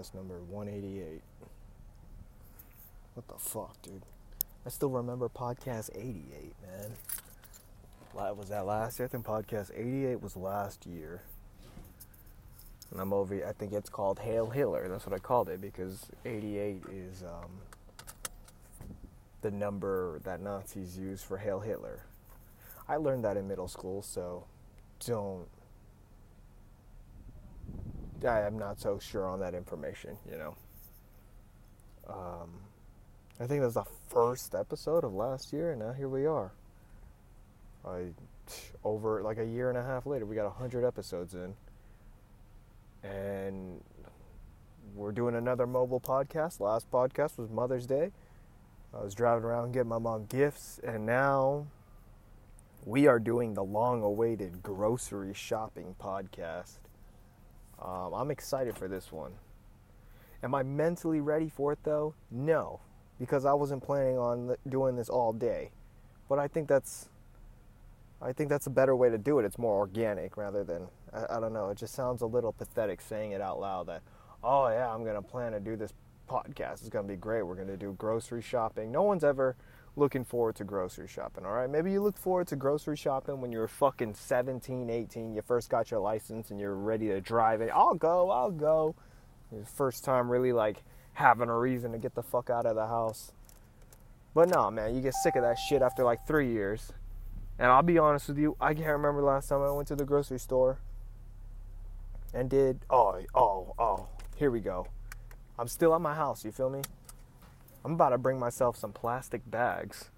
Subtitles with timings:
[0.00, 1.20] podcast number 188.
[3.14, 4.02] What the fuck, dude?
[4.64, 6.92] I still remember podcast 88, man.
[8.36, 9.06] Was that last year?
[9.06, 11.22] I think podcast 88 was last year.
[12.90, 14.88] And I'm over, I think it's called Hail Hitler.
[14.88, 17.50] That's what I called it because 88 is um,
[19.42, 22.00] the number that Nazis use for Hail Hitler.
[22.88, 24.44] I learned that in middle school, so
[25.06, 25.46] don't
[28.24, 30.56] I am not so sure on that information, you know.
[32.08, 32.50] Um,
[33.38, 36.52] I think that was the first episode of last year, and now here we are.
[37.86, 38.08] I
[38.84, 41.54] over like a year and a half later, we got hundred episodes in,
[43.02, 43.80] and
[44.94, 46.60] we're doing another mobile podcast.
[46.60, 48.10] Last podcast was Mother's Day.
[48.92, 51.66] I was driving around getting my mom gifts, and now
[52.84, 56.78] we are doing the long-awaited grocery shopping podcast.
[57.82, 59.32] Um, I'm excited for this one.
[60.42, 62.14] Am I mentally ready for it though?
[62.30, 62.80] No,
[63.18, 65.70] because I wasn't planning on doing this all day.
[66.28, 67.08] But I think that's
[68.22, 69.44] I think that's a better way to do it.
[69.44, 71.70] It's more organic rather than I, I don't know.
[71.70, 74.02] It just sounds a little pathetic saying it out loud that
[74.42, 75.92] oh yeah, I'm gonna plan to do this
[76.28, 76.80] podcast.
[76.80, 77.42] It's gonna be great.
[77.42, 78.92] We're gonna do grocery shopping.
[78.92, 79.56] No one's ever
[79.96, 81.68] looking forward to grocery shopping, all right?
[81.68, 85.90] Maybe you look forward to grocery shopping when you're fucking 17, 18, you first got
[85.90, 87.70] your license and you're ready to drive it.
[87.74, 88.94] I'll go, I'll go.
[89.74, 90.82] First time really like
[91.14, 93.32] having a reason to get the fuck out of the house.
[94.32, 96.92] But no, man, you get sick of that shit after like three years.
[97.58, 100.04] And I'll be honest with you, I can't remember last time I went to the
[100.04, 100.78] grocery store
[102.32, 104.86] and did, oh, oh, oh, here we go.
[105.58, 106.80] I'm still at my house, you feel me?
[107.84, 110.10] I'm about to bring myself some plastic bags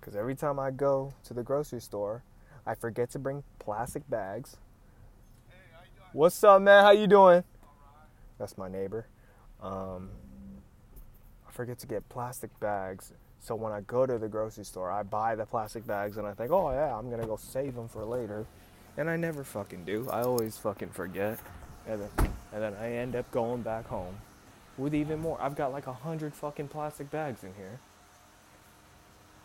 [0.00, 2.24] because every time I go to the grocery store,
[2.66, 4.56] I forget to bring plastic bags.
[5.48, 5.56] Hey,
[6.12, 6.82] What's up, man?
[6.82, 7.44] How you doing?
[8.38, 9.06] That's my neighbor.
[9.62, 10.10] Um,
[11.46, 15.04] I forget to get plastic bags, so when I go to the grocery store, I
[15.04, 18.04] buy the plastic bags and I think, oh yeah, I'm gonna go save them for
[18.04, 18.44] later,
[18.96, 20.08] and I never fucking do.
[20.10, 21.38] I always fucking forget,
[21.86, 24.16] and then, and then I end up going back home
[24.78, 25.36] with even more.
[25.40, 27.80] I've got like a hundred fucking plastic bags in here.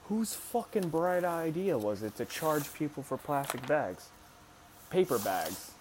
[0.07, 4.09] Whose fucking bright idea was it to charge people for plastic bags?
[4.89, 5.71] Paper bags.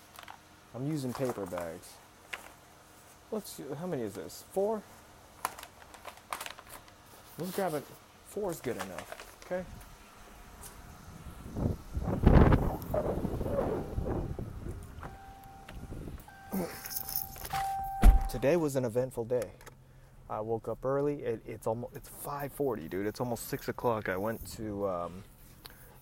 [0.75, 1.91] I'm using paper bags.
[3.31, 3.61] Let's.
[3.79, 4.45] How many is this?
[4.53, 4.83] Four.
[7.39, 7.85] Let's grab it.
[8.27, 9.41] Four is good enough.
[9.45, 9.65] Okay.
[18.43, 19.53] Today was an eventful day.
[20.29, 21.23] I woke up early.
[21.23, 23.07] It, it's almost it's 5:40, dude.
[23.07, 24.09] It's almost six o'clock.
[24.09, 25.23] I went to um,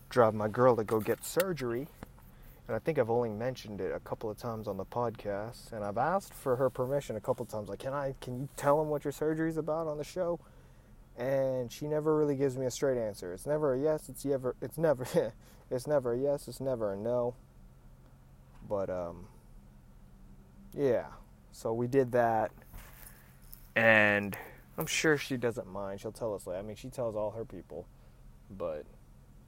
[0.08, 1.86] drive my girl to go get surgery,
[2.66, 5.72] and I think I've only mentioned it a couple of times on the podcast.
[5.72, 7.68] And I've asked for her permission a couple of times.
[7.68, 8.14] Like, can I?
[8.22, 10.40] Can you tell them what your surgery's about on the show?
[11.18, 13.34] And she never really gives me a straight answer.
[13.34, 14.08] It's never a yes.
[14.08, 14.56] It's never.
[14.62, 15.06] It's never.
[15.70, 16.48] it's never a yes.
[16.48, 17.34] It's never a no.
[18.66, 19.26] But um,
[20.72, 21.04] yeah.
[21.52, 22.52] So we did that,
[23.76, 24.36] and
[24.78, 26.00] I'm sure she doesn't mind.
[26.00, 26.58] She'll tell us later.
[26.58, 27.86] I mean, she tells all her people,
[28.50, 28.86] but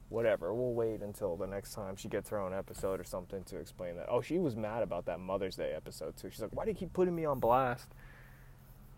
[0.09, 0.53] whatever.
[0.53, 3.95] We'll wait until the next time she gets her own episode or something to explain
[3.97, 4.07] that.
[4.09, 6.29] Oh, she was mad about that Mother's Day episode too.
[6.29, 7.87] She's like, "Why do you keep putting me on blast?"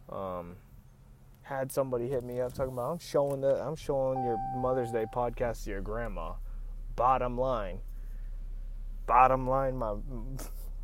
[0.09, 0.57] Um,
[1.43, 5.05] had somebody hit me up talking about, "I'm showing the, I'm showing your Mother's Day
[5.13, 6.33] podcast to your grandma."
[6.95, 7.79] Bottom line.
[9.05, 9.95] Bottom line, my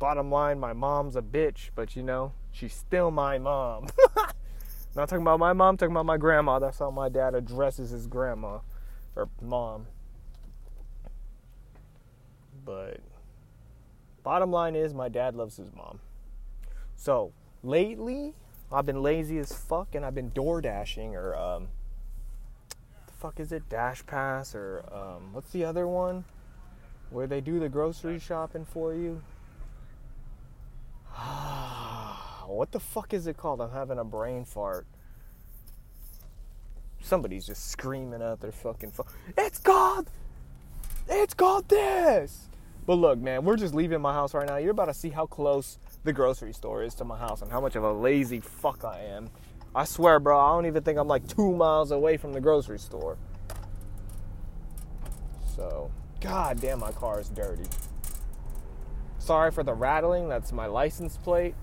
[0.02, 3.86] bottom line, my mom's a bitch, but you know, she's still my mom.
[4.96, 6.58] Not talking about my mom, talking about my grandma.
[6.58, 8.58] That's how my dad addresses his grandma
[9.14, 9.86] or mom.
[12.64, 12.98] But
[14.24, 16.00] bottom line is, my dad loves his mom.
[16.96, 18.34] So lately,
[18.72, 21.68] I've been lazy as fuck, and I've been door dashing or um,
[23.06, 26.24] the fuck is it, Dash Pass or um, what's the other one
[27.10, 29.22] where they do the grocery shopping for you?
[32.46, 33.60] what the fuck is it called?
[33.60, 34.86] I'm having a brain fart.
[37.00, 39.06] Somebody's just screaming out their fucking phone.
[39.36, 40.08] It's called.
[41.08, 42.48] It's called this.
[42.86, 44.56] But look, man, we're just leaving my house right now.
[44.56, 47.60] You're about to see how close the grocery store is to my house and how
[47.60, 49.30] much of a lazy fuck I am.
[49.74, 52.78] I swear, bro, I don't even think I'm like two miles away from the grocery
[52.78, 53.16] store.
[55.56, 57.64] So, god damn, my car is dirty.
[59.22, 61.54] Sorry for the rattling, that's my license plate.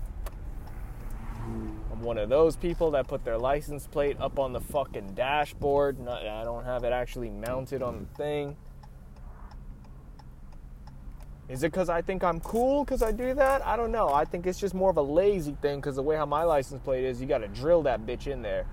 [1.92, 6.00] I'm one of those people that put their license plate up on the fucking dashboard.
[6.00, 8.56] Not, I don't have it actually mounted on the thing.
[11.50, 13.66] Is it because I think I'm cool because I do that?
[13.66, 14.08] I don't know.
[14.08, 16.80] I think it's just more of a lazy thing because the way how my license
[16.82, 18.64] plate is, you got to drill that bitch in there.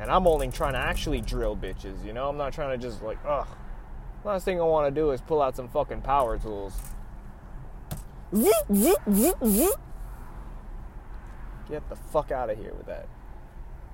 [0.00, 2.28] And I'm only trying to actually drill bitches, you know?
[2.28, 3.46] I'm not trying to just like, ugh.
[4.26, 6.72] Last thing I want to do is pull out some fucking power tools.
[11.68, 13.06] Get the fuck out of here with that.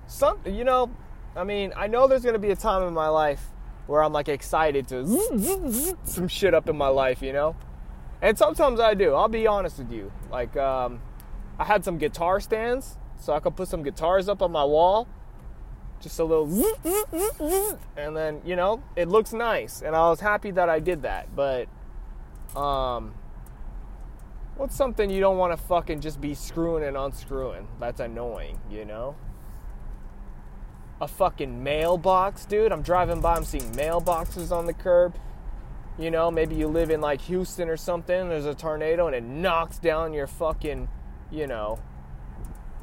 [0.07, 0.91] Some, you know,
[1.37, 3.51] I mean, I know there's gonna be a time in my life
[3.87, 5.07] where I'm like excited to
[6.05, 7.55] some shit up in my life, you know?
[8.23, 9.13] And sometimes I do.
[9.13, 10.11] I'll be honest with you.
[10.31, 11.03] Like, um,
[11.59, 15.09] I had some guitar stands so I could put some guitars up on my wall.
[16.03, 16.47] Just a little,
[17.97, 21.35] and then you know it looks nice, and I was happy that I did that.
[21.37, 21.69] But,
[22.57, 23.15] um,
[24.57, 27.69] what's something you don't want to fucking just be screwing and unscrewing?
[27.79, 29.15] That's annoying, you know
[31.03, 32.71] a fucking mailbox, dude.
[32.71, 35.17] I'm driving by, I'm seeing mailboxes on the curb.
[35.99, 39.25] You know, maybe you live in like Houston or something, there's a tornado and it
[39.25, 40.89] knocks down your fucking,
[41.31, 41.81] you know,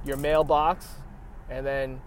[0.06, 0.88] your mailbox.
[1.50, 2.01] And then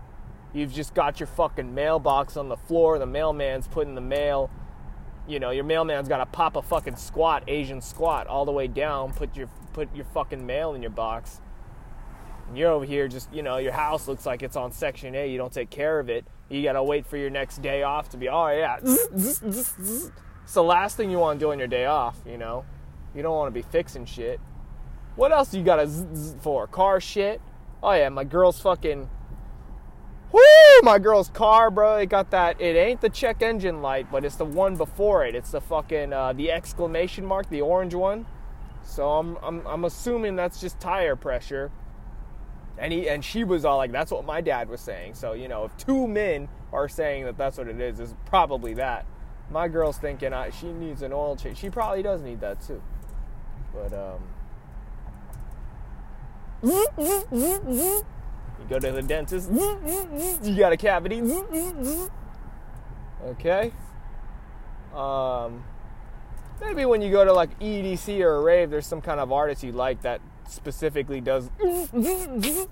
[0.52, 2.98] you've just got your fucking mailbox on the floor.
[2.98, 4.50] The mailman's putting the mail,
[5.26, 8.66] you know, your mailman's got to pop a fucking squat, Asian squat, all the way
[8.66, 11.40] down, put your put your fucking mail in your box
[12.52, 15.26] and you're over here just, you know, your house looks like it's on Section A.
[15.26, 16.26] You don't take care of it.
[16.50, 18.76] You got to wait for your next day off to be, oh, yeah.
[20.44, 22.66] It's the last thing you want to do on your day off, you know?
[23.14, 24.38] You don't want to be fixing shit.
[25.16, 25.88] What else you got to
[26.42, 26.66] for?
[26.66, 27.40] Car shit?
[27.82, 29.08] Oh, yeah, my girl's fucking.
[30.32, 30.40] Woo!
[30.82, 31.96] My girl's car, bro.
[31.96, 32.60] It got that.
[32.60, 35.34] It ain't the check engine light, but it's the one before it.
[35.34, 38.26] It's the fucking uh, the exclamation mark, the orange one.
[38.82, 41.70] So I'm, I'm I'm assuming that's just tire pressure
[42.78, 45.48] and he and she was all like that's what my dad was saying so you
[45.48, 49.04] know if two men are saying that that's what it is is probably that
[49.50, 52.82] my girl's thinking uh, she needs an oil change she probably does need that too
[53.72, 54.20] but um
[58.62, 61.22] you go to the dentist you got a cavity
[63.24, 63.72] okay
[64.94, 65.64] um
[66.60, 69.62] maybe when you go to like edc or a rave there's some kind of artist
[69.62, 70.20] you like that
[70.52, 71.50] specifically does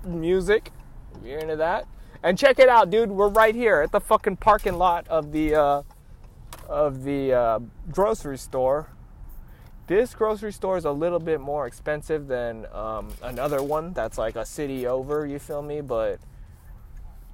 [0.05, 0.71] music.
[1.15, 1.87] If you're into that.
[2.23, 3.11] And check it out, dude.
[3.11, 5.81] We're right here at the fucking parking lot of the uh,
[6.67, 7.59] of the uh,
[7.91, 8.89] grocery store.
[9.91, 14.37] This grocery store is a little bit more expensive than um, another one that's like
[14.37, 15.25] a city over.
[15.25, 15.81] You feel me?
[15.81, 16.21] But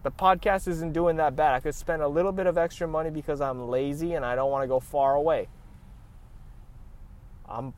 [0.01, 1.53] the podcast isn't doing that bad.
[1.53, 4.49] I could spend a little bit of extra money because I'm lazy and I don't
[4.49, 5.49] want to go far away.
[7.47, 7.75] I'm.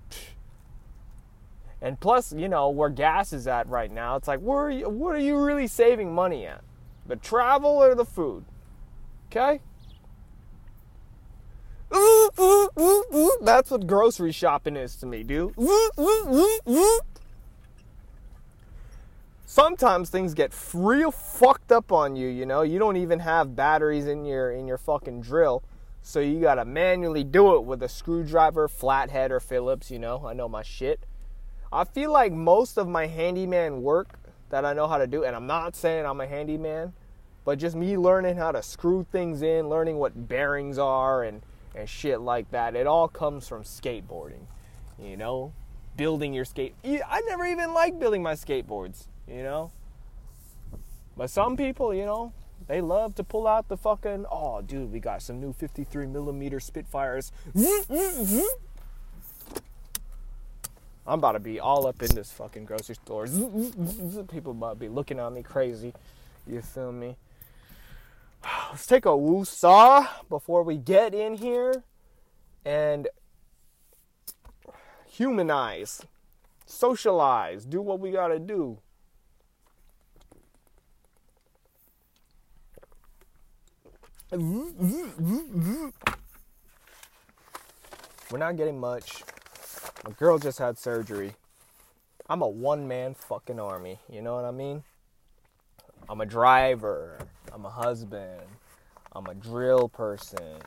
[1.82, 4.88] And plus, you know, where gas is at right now, it's like, where are you,
[4.88, 6.64] what are you really saving money at?
[7.06, 8.46] The travel or the food?
[9.30, 9.60] Okay?
[13.42, 15.56] That's what grocery shopping is to me, dude.
[19.46, 22.62] Sometimes things get real fucked up on you, you know.
[22.62, 25.64] You don't even have batteries in your in your fucking drill.
[26.02, 30.26] So you got to manually do it with a screwdriver, flathead or Phillips, you know.
[30.26, 31.06] I know my shit.
[31.72, 34.20] I feel like most of my handyman work
[34.50, 36.94] that I know how to do, and I'm not saying I'm a handyman,
[37.46, 41.42] but just me learning how to screw things in, learning what bearings are and,
[41.80, 44.46] and shit like that, it all comes from skateboarding.
[45.02, 45.54] You know?
[45.98, 46.76] Building your skate.
[46.86, 49.72] I never even like building my skateboards, you know?
[51.18, 52.32] But some people, you know,
[52.68, 56.60] they love to pull out the fucking, oh, dude, we got some new 53 millimeter
[56.62, 57.34] Spitfires.
[61.06, 63.26] I'm about to be all up in this fucking grocery store.
[64.32, 65.94] People about to be looking at me crazy.
[66.48, 67.18] You feel me?
[68.70, 71.84] Let's take a woo saw before we get in here
[72.64, 73.08] and
[75.08, 76.04] humanize,
[76.68, 78.78] socialize, do what we gotta do.
[84.32, 84.38] We're
[88.38, 89.24] not getting much.
[90.06, 91.34] My girl just had surgery.
[92.30, 94.00] I'm a one man fucking army.
[94.08, 94.84] You know what I mean?
[96.08, 97.18] I'm a driver.
[97.52, 98.42] I'm a husband.
[99.12, 100.62] I'm a drill person.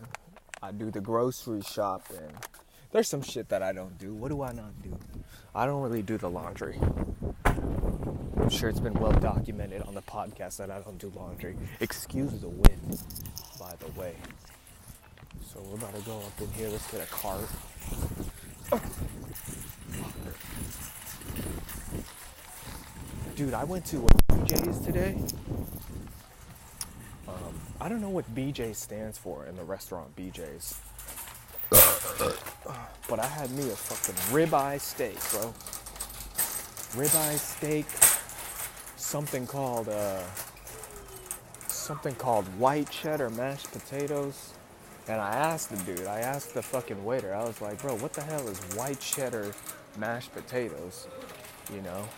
[0.60, 2.32] I do the grocery shopping.
[2.90, 4.14] There's some shit that I don't do.
[4.14, 4.98] What do I not do?
[5.54, 6.78] I don't really do the laundry.
[7.44, 11.56] I'm sure it's been well documented on the podcast that I don't do laundry.
[11.80, 13.02] Excuse the wind,
[13.60, 14.16] by the way.
[15.46, 16.68] So we're about to go up in here.
[16.68, 17.48] Let's get a cart.
[23.36, 25.16] Dude, I went to a BJ's today.
[27.82, 30.78] I don't know what BJ stands for in the restaurant BJ's.
[33.08, 35.52] but I had me a fucking ribeye steak, bro.
[36.94, 37.86] Ribeye steak,
[38.94, 40.22] something called uh,
[41.66, 44.54] something called white cheddar mashed potatoes.
[45.08, 48.12] And I asked the dude, I asked the fucking waiter, I was like, bro, what
[48.12, 49.52] the hell is white cheddar
[49.98, 51.08] mashed potatoes?
[51.74, 52.08] You know?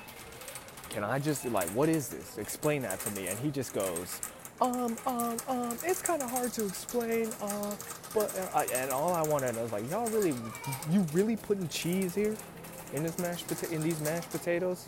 [0.90, 2.36] Can I just, like, what is this?
[2.36, 3.28] Explain that to me.
[3.28, 4.20] And he just goes,
[4.60, 7.74] um, um, um, it's kind of hard to explain, uh,
[8.14, 10.34] but, uh, and all I wanted, was like, y'all really,
[10.90, 12.36] you really putting cheese here
[12.92, 14.86] in this mashed pota- in these mashed potatoes?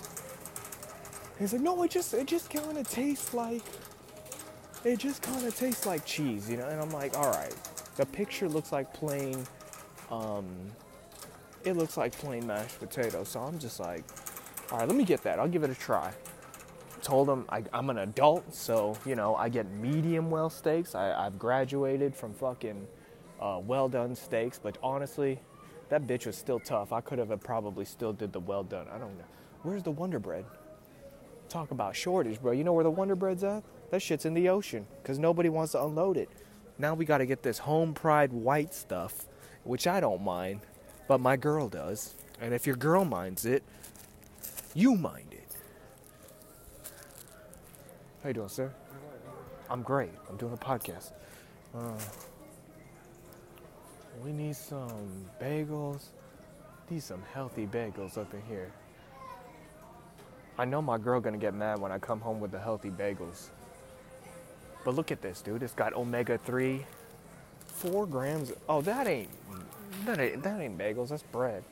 [1.39, 3.63] He's like, no, it just, it just kind of tastes like,
[4.85, 6.67] it just kind of tastes like cheese, you know?
[6.67, 7.55] And I'm like, all right,
[7.97, 9.45] the picture looks like plain,
[10.11, 10.47] um,
[11.65, 13.29] it looks like plain mashed potatoes.
[13.29, 14.05] So I'm just like,
[14.71, 15.41] all right, let me get that.
[15.41, 16.13] I'll give it a try
[17.07, 20.97] told him I, am an adult, so you know I get medium well steaks.
[20.97, 22.85] I, have graduated from fucking
[23.41, 25.39] uh, well done steaks, but honestly,
[25.89, 26.93] that bitch was still tough.
[26.93, 28.89] I could have probably still did the well done.
[28.93, 29.25] I don't know.
[29.63, 30.47] Where's the Wonder Bread?
[31.49, 32.51] Talk about shortage, bro.
[32.51, 33.63] You know where the Wonder Bread's at?
[33.93, 36.29] That shit's in the ocean because nobody wants to unload it.
[36.77, 39.27] Now we got to get this home pride white stuff,
[39.63, 40.63] which I don't mind,
[41.07, 42.17] but my girl does.
[42.41, 43.63] And if your girl minds it,
[44.75, 45.47] you mind it.
[48.27, 48.73] How you doing, sir?
[49.71, 50.11] I'm great.
[50.29, 51.13] I'm doing a podcast.
[51.73, 51.97] Uh,
[54.21, 56.07] we need some bagels.
[56.91, 58.73] Need some healthy bagels up in here.
[60.59, 63.51] I know my girl gonna get mad when I come home with the healthy bagels.
[64.85, 65.63] But look at this, dude.
[65.63, 66.85] It's got omega three,
[67.69, 68.53] four grams.
[68.69, 69.31] Oh, that ain't
[70.05, 71.11] that ain't that ain't bagels.
[71.11, 71.63] That's bread.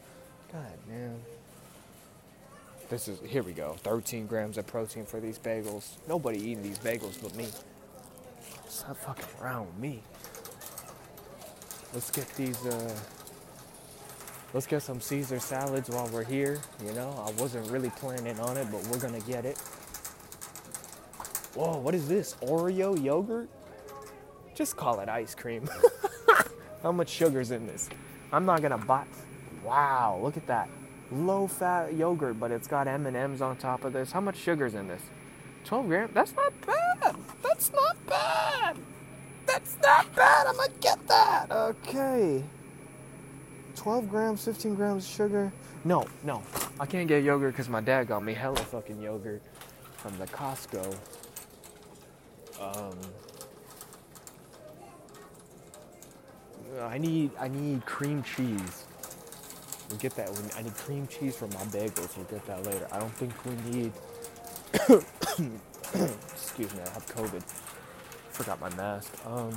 [0.52, 1.20] God man.
[2.94, 3.74] This is here we go.
[3.82, 5.96] 13 grams of protein for these bagels.
[6.06, 7.48] Nobody eating these bagels but me.
[8.68, 10.00] Stop fucking around with me.
[11.92, 12.64] Let's get these.
[12.64, 12.96] Uh,
[14.52, 16.60] let's get some Caesar salads while we're here.
[16.86, 19.58] You know, I wasn't really planning on it, but we're gonna get it.
[21.56, 22.36] Whoa, what is this?
[22.42, 23.48] Oreo yogurt?
[24.54, 25.68] Just call it ice cream.
[26.84, 27.90] How much sugar's in this?
[28.30, 29.04] I'm not gonna buy.
[29.64, 30.68] Wow, look at that
[31.14, 34.12] low fat yogurt, but it's got M&Ms on top of this.
[34.12, 35.02] How much sugar's in this?
[35.64, 36.14] 12 grams?
[36.14, 37.16] That's not bad.
[37.42, 38.76] That's not bad.
[39.46, 40.46] That's not bad.
[40.46, 41.50] I'm gonna get that.
[41.50, 42.42] Okay.
[43.76, 45.52] 12 grams, 15 grams of sugar.
[45.84, 46.42] No, no.
[46.80, 49.42] I can't get yogurt because my dad got me hella fucking yogurt
[49.96, 50.96] from the Costco.
[52.60, 52.96] Um,
[56.80, 58.83] I need I need cream cheese.
[59.94, 60.56] We'll get that.
[60.56, 62.16] I need cream cheese for my bagels.
[62.16, 62.88] We'll get that later.
[62.90, 63.92] I don't think we need.
[66.32, 67.40] excuse me, I have COVID.
[68.30, 69.12] Forgot my mask.
[69.24, 69.56] Um,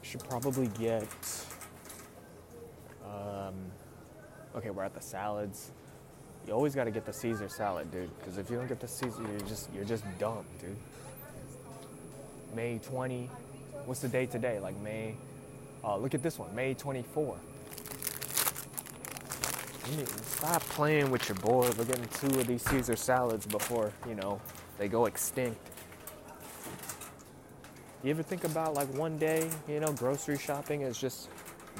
[0.00, 1.06] should probably get.
[3.04, 3.54] Um,
[4.56, 5.70] okay, we're at the salads.
[6.46, 8.08] You always got to get the Caesar salad, dude.
[8.18, 10.74] Because if you don't get the Caesar, you're just you're just dumb, dude.
[12.56, 13.28] May 20.
[13.84, 14.58] What's the date today?
[14.58, 15.16] Like May.
[15.84, 17.38] Uh, look at this one, May 24.
[19.88, 21.70] Stop playing with your boy.
[21.78, 24.40] We're getting two of these Caesar salads before, you know,
[24.76, 25.58] they go extinct.
[28.02, 31.30] You ever think about like one day, you know, grocery shopping is just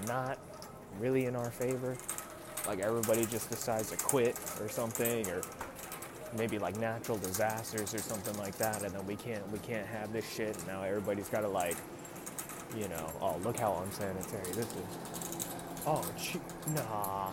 [0.06, 0.38] not
[0.98, 1.96] really in our favor?
[2.66, 5.42] Like everybody just decides to quit or something or
[6.36, 10.12] maybe like natural disasters or something like that and then we can't we can't have
[10.12, 10.56] this shit.
[10.66, 11.76] Now everybody's got to like
[12.76, 15.48] you know, oh, look how unsanitary this is.
[15.86, 16.40] Oh, gee,
[16.74, 17.32] nah.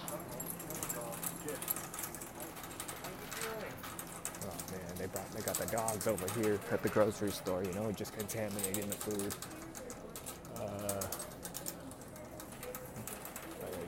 [5.05, 8.17] They brought, they got the dogs over here at the grocery store, you know, just
[8.17, 9.35] contaminating the food.
[10.59, 11.05] Uh,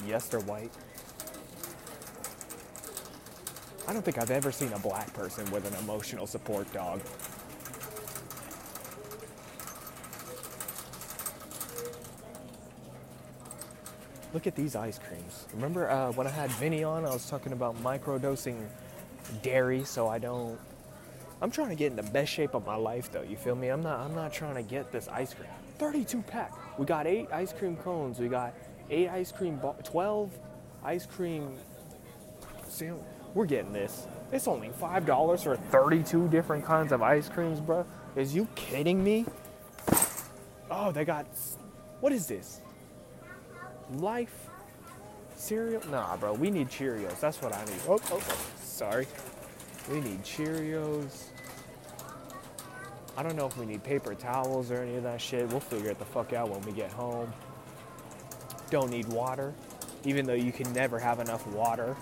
[0.06, 0.72] yes, they're white.
[3.88, 7.02] I don't think I've ever seen a black person with an emotional support dog.
[14.36, 15.48] Look at these ice creams.
[15.56, 18.68] Remember uh, when I had Vinny on, I was talking about microdosing
[19.42, 20.60] dairy so I don't
[21.42, 23.70] I'm trying to get in the best shape of my life though, you feel me?
[23.70, 25.50] I'm not I'm not trying to get this ice cream.
[25.78, 26.54] 32 pack.
[26.80, 28.54] We got 8 ice cream cones, we got
[28.90, 30.32] 8 ice cream 12
[30.84, 31.58] ice cream
[33.34, 34.08] we're getting this.
[34.32, 37.86] It's only $5 for 32 different kinds of ice creams, bro.
[38.16, 39.26] Is you kidding me?
[40.70, 41.26] Oh, they got
[42.02, 42.62] What is this?
[43.94, 44.50] Life
[45.36, 45.82] cereal?
[45.90, 46.34] Nah, bro.
[46.34, 47.20] We need Cheerios.
[47.20, 47.80] That's what I need.
[47.88, 48.38] Oh, oh, oh.
[48.62, 49.08] sorry.
[49.90, 51.28] We need Cheerios.
[53.16, 55.48] I don't know if we need paper towels or any of that shit.
[55.50, 57.32] We'll figure it the fuck out when we get home.
[58.70, 59.54] don't need water,
[60.04, 61.96] even though you can never have enough water.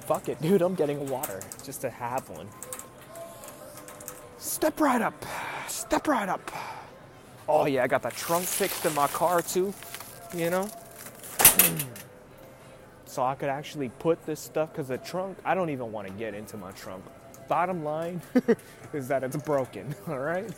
[0.00, 2.48] Fuck it, dude, I'm getting water just to have one.
[4.38, 5.24] Step right up.
[5.68, 6.50] Step right up.
[7.48, 9.72] Oh, yeah, I got the trunk fixed in my car too,
[10.34, 10.68] you know?
[13.12, 16.12] so I could actually put this stuff, because the trunk, I don't even want to
[16.14, 17.04] get into my trunk.
[17.46, 18.22] Bottom line
[18.94, 20.50] is that it's broken, all right?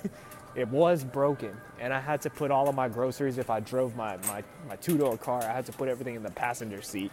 [0.55, 3.39] It was broken, and I had to put all of my groceries.
[3.39, 6.23] If I drove my, my, my two door car, I had to put everything in
[6.23, 7.11] the passenger seat.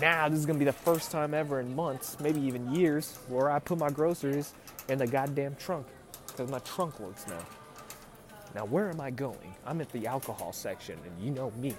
[0.00, 3.50] Now, this is gonna be the first time ever in months, maybe even years, where
[3.50, 4.54] I put my groceries
[4.88, 5.86] in the goddamn trunk
[6.28, 7.44] because my trunk works now.
[8.54, 9.56] Now, where am I going?
[9.66, 11.74] I'm at the alcohol section, and you know me.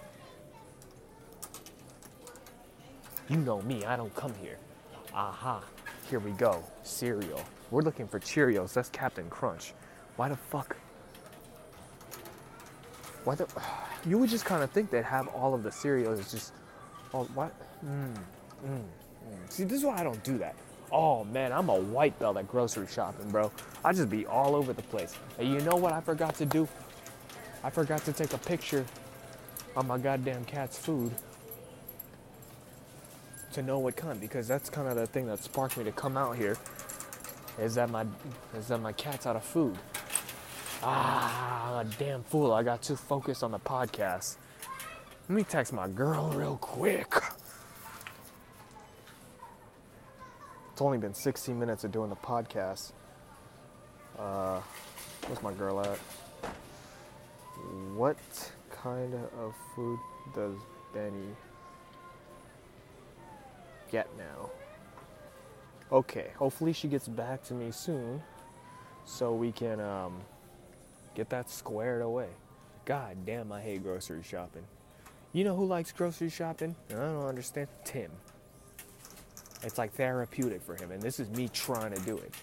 [3.27, 4.57] You know me, I don't come here.
[5.13, 5.63] Aha,
[6.09, 6.63] here we go.
[6.83, 7.41] Cereal.
[7.71, 8.73] We're looking for Cheerios.
[8.73, 9.73] That's Captain Crunch.
[10.15, 10.75] Why the fuck?
[13.23, 13.47] Why the?
[14.07, 16.53] You would just kind of think they'd have all of the cereals just.
[17.11, 17.51] Oh, what?
[17.83, 18.13] Mm,
[18.63, 18.83] mm, mm.
[19.49, 20.53] See, this is why I don't do that.
[20.91, 23.51] Oh man, I'm a white belt at grocery shopping, bro.
[23.83, 25.17] I just be all over the place.
[25.39, 26.67] And you know what I forgot to do?
[27.63, 28.85] I forgot to take a picture
[29.75, 31.11] on my goddamn cat's food
[33.55, 36.17] to know what kind because that's kind of the thing that sparked me to come
[36.17, 36.57] out here
[37.57, 38.05] is that my
[38.57, 39.77] is that my cat's out of food.
[40.83, 42.53] Ah, a damn fool.
[42.53, 44.35] I got too focused on the podcast.
[45.29, 47.13] Let me text my girl real quick.
[50.73, 52.91] It's only been 16 minutes of doing the podcast.
[54.19, 54.59] Uh,
[55.27, 55.97] where's my girl at?
[57.95, 58.17] What
[58.69, 59.99] kind of food
[60.35, 60.57] does
[60.93, 61.33] Benny
[63.95, 64.49] get now?
[65.89, 68.21] Okay, hopefully she gets back to me soon
[69.05, 70.19] so we can um,
[71.13, 72.27] get that squared away.
[72.83, 74.65] God damn, I hate grocery shopping.
[75.31, 76.75] You know who likes grocery shopping?
[76.89, 77.69] I don't understand.
[77.85, 78.11] Tim.
[79.63, 82.33] It's like therapeutic for him, and this is me trying to do it.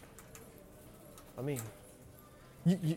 [1.38, 1.60] I mean,
[2.64, 2.96] you, you,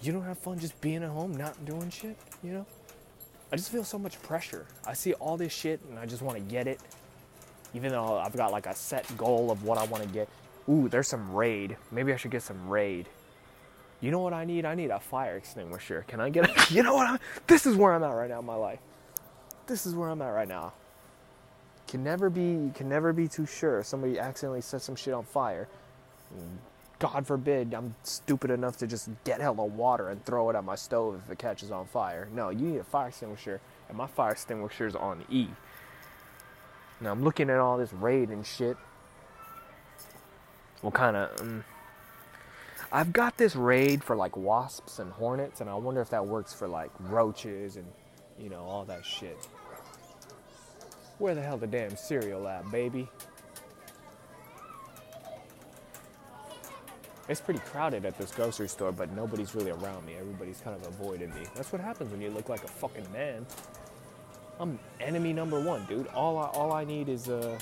[0.00, 2.66] you don't have fun just being at home, not doing shit, you know?
[3.52, 4.66] I just feel so much pressure.
[4.86, 6.80] I see all this shit and I just want to get it.
[7.74, 10.28] Even though I've got like a set goal of what I want to get.
[10.68, 11.76] Ooh, there's some raid.
[11.90, 13.08] Maybe I should get some raid.
[14.00, 14.64] You know what I need?
[14.64, 16.04] I need a fire extinguisher.
[16.08, 16.70] Can I get it?
[16.70, 17.08] You know what?
[17.08, 18.80] I'm, this is where I'm at right now in my life.
[19.66, 20.72] This is where I'm at right now.
[21.86, 23.82] Can never be can never be too sure.
[23.82, 25.68] Somebody accidentally set some shit on fire.
[26.98, 30.76] God forbid I'm stupid enough to just get hella water and throw it at my
[30.76, 32.28] stove if it catches on fire.
[32.32, 35.48] No, you need a fire extinguisher, and my fire extinguisher is on E.
[37.00, 38.76] Now I'm looking at all this raid and shit.
[40.80, 41.40] What kind of?
[41.40, 41.64] Um,
[42.92, 46.54] I've got this raid for like wasps and hornets, and I wonder if that works
[46.54, 47.86] for like roaches and
[48.38, 49.48] you know all that shit.
[51.18, 53.08] Where the hell the damn cereal at, baby?
[57.26, 60.14] It's pretty crowded at this grocery store, but nobody's really around me.
[60.18, 61.42] Everybody's kind of avoiding me.
[61.54, 63.46] That's what happens when you look like a fucking man.
[64.60, 66.06] I'm enemy number one, dude.
[66.08, 67.58] All I, all I need is uh,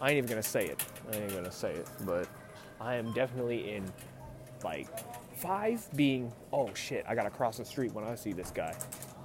[0.00, 0.84] I ain't even gonna say it.
[1.10, 2.28] I ain't gonna say it, but
[2.80, 3.90] I am definitely in
[4.62, 4.86] like
[5.38, 7.04] five being oh shit.
[7.08, 8.76] I gotta cross the street when I see this guy.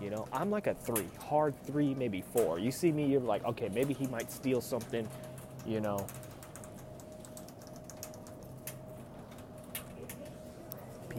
[0.01, 2.59] You know, I'm like a three, hard three, maybe four.
[2.59, 5.05] You see me, you're like, okay, maybe he might steal something.
[5.67, 6.07] You know,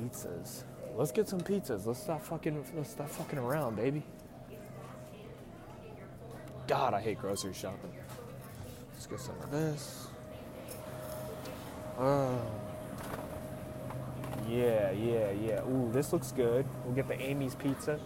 [0.01, 0.65] pizzas.
[0.97, 1.87] Let's get some pizzas.
[1.87, 2.65] Let's stop fucking.
[2.75, 4.03] Let's stop fucking around, baby.
[6.67, 7.93] God, I hate grocery shopping.
[8.93, 10.07] Let's get some of this.
[11.99, 12.39] Oh.
[14.49, 15.63] Yeah, yeah, yeah.
[15.63, 16.67] Ooh, this looks good.
[16.85, 18.01] We'll get the Amy's pizza.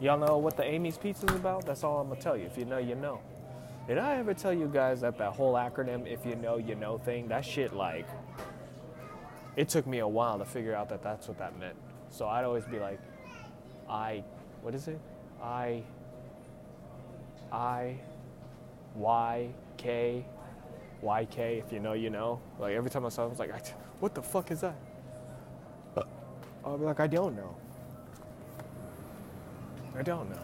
[0.00, 1.66] Y'all know what the Amy's pizza is about?
[1.66, 2.46] That's all I'm gonna tell you.
[2.46, 3.20] If you know, you know.
[3.86, 6.98] Did I ever tell you guys that that whole acronym, if you know, you know
[6.98, 8.06] thing, that shit like
[9.56, 11.76] it took me a while to figure out that that's what that meant.
[12.10, 13.00] So I'd always be like,
[13.88, 14.22] I,
[14.62, 15.00] what is it?
[15.42, 15.82] I,
[17.52, 17.96] I,
[18.94, 20.24] Y, K,
[21.02, 22.40] Y, K, if you know, you know.
[22.58, 23.66] Like every time I saw it, I was like,
[24.00, 24.76] what the fuck is that?
[25.96, 26.02] Uh.
[26.64, 27.56] I'll be like, I don't know.
[29.96, 30.36] I don't know.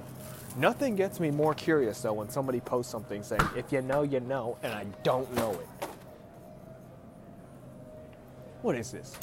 [0.56, 4.20] Nothing gets me more curious though when somebody posts something saying, if you know, you
[4.20, 5.85] know, and I don't know it.
[8.66, 9.16] What is this?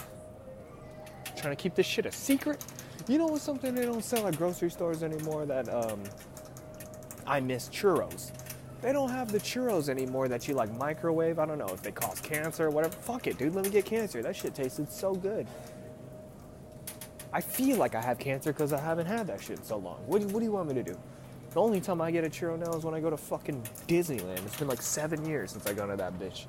[1.36, 2.64] Trying to keep this shit a secret?
[3.10, 6.02] You know what's something they don't sell at grocery stores anymore that um,
[7.28, 8.32] I miss churros.
[8.82, 11.40] They don't have the churros anymore that you like microwave.
[11.40, 12.96] I don't know if they cause cancer or whatever.
[12.96, 13.54] Fuck it, dude.
[13.54, 14.22] Let me get cancer.
[14.22, 15.46] That shit tasted so good.
[17.34, 19.98] I feel like I have cancer because I haven't had that shit in so long.
[20.06, 20.98] What do, what do you want me to do?
[21.50, 24.46] The only time I get a churro now is when I go to fucking Disneyland.
[24.46, 26.46] It's been like seven years since I gone to that bitch.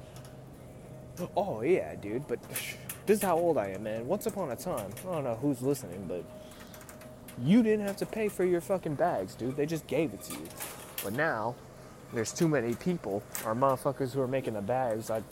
[1.37, 2.27] Oh yeah, dude.
[2.27, 2.39] But
[3.07, 4.07] this is how old I am, man.
[4.07, 6.25] Once upon a time, I don't know who's listening, but
[7.43, 9.57] you didn't have to pay for your fucking bags, dude.
[9.57, 10.49] They just gave it to you.
[11.03, 11.55] But now,
[12.13, 15.11] there's too many people or motherfuckers who are making the bags.
[15.11, 15.23] I,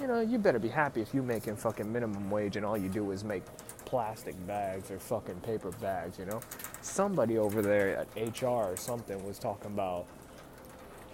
[0.00, 2.88] you know, you better be happy if you're making fucking minimum wage and all you
[2.88, 3.42] do is make
[3.84, 6.40] plastic bags or fucking paper bags, you know?
[6.82, 10.06] Somebody over there at HR or something was talking about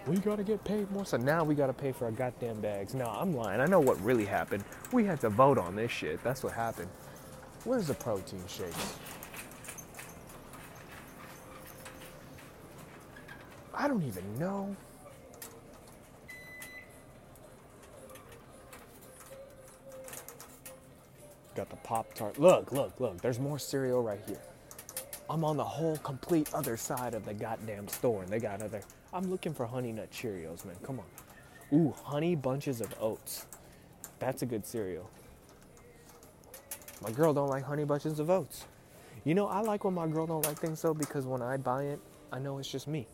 [0.07, 1.05] we gotta get paid more.
[1.05, 2.95] So now we gotta pay for our goddamn bags.
[2.95, 3.61] No, I'm lying.
[3.61, 4.65] I know what really happened.
[4.93, 6.23] We had to vote on this shit.
[6.23, 6.89] That's what happened.
[7.65, 8.99] Where's the protein shakes?
[13.75, 14.75] I don't even know.
[21.55, 22.39] Got the Pop Tart.
[22.39, 23.21] Look, look, look.
[23.21, 24.41] There's more cereal right here.
[25.31, 28.81] I'm on the whole complete other side of the goddamn store and they got other.
[29.13, 30.77] I'm looking for Honey Nut Cheerios, man.
[30.83, 31.07] Come on.
[31.79, 33.47] Ooh, Honey Bunches of Oats.
[34.19, 35.09] That's a good cereal.
[37.01, 38.67] My girl don't like Honey Bunches of Oats.
[39.25, 41.85] You know, I like when my girl don't like things though because when I buy
[41.85, 42.01] it,
[42.33, 43.07] I know it's just me.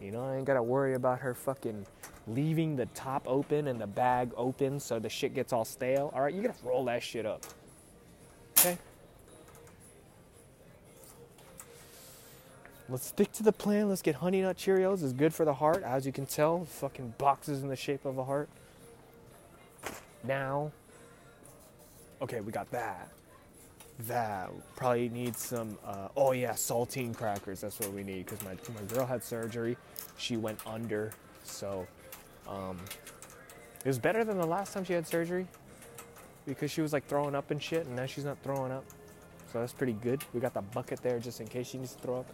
[0.00, 1.86] You know, I ain't gotta worry about her fucking
[2.26, 6.10] leaving the top open and the bag open so the shit gets all stale.
[6.14, 7.44] All right, you gotta roll that shit up.
[8.58, 8.78] Okay?
[12.92, 13.88] Let's stick to the plan.
[13.88, 15.02] Let's get Honey Nut Cheerios.
[15.02, 16.66] It's good for the heart, as you can tell.
[16.66, 18.50] Fucking boxes in the shape of a heart.
[20.24, 20.70] Now,
[22.20, 23.08] okay, we got that.
[24.00, 25.78] That probably need some.
[25.82, 27.62] Uh, oh yeah, saltine crackers.
[27.62, 29.78] That's what we need because my my girl had surgery.
[30.18, 31.12] She went under,
[31.44, 31.86] so
[32.46, 32.78] um,
[33.82, 35.46] it was better than the last time she had surgery
[36.44, 38.84] because she was like throwing up and shit, and now she's not throwing up.
[39.50, 40.22] So that's pretty good.
[40.34, 42.26] We got the bucket there just in case she needs to throw up.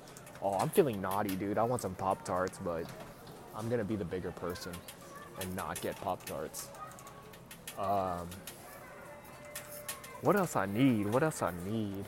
[0.42, 1.58] Oh, I'm feeling naughty, dude.
[1.58, 2.84] I want some Pop Tarts, but
[3.56, 4.72] I'm gonna be the bigger person
[5.40, 6.68] and not get Pop Tarts.
[7.78, 8.28] Um,
[10.22, 11.06] what else I need?
[11.12, 12.04] What else I need?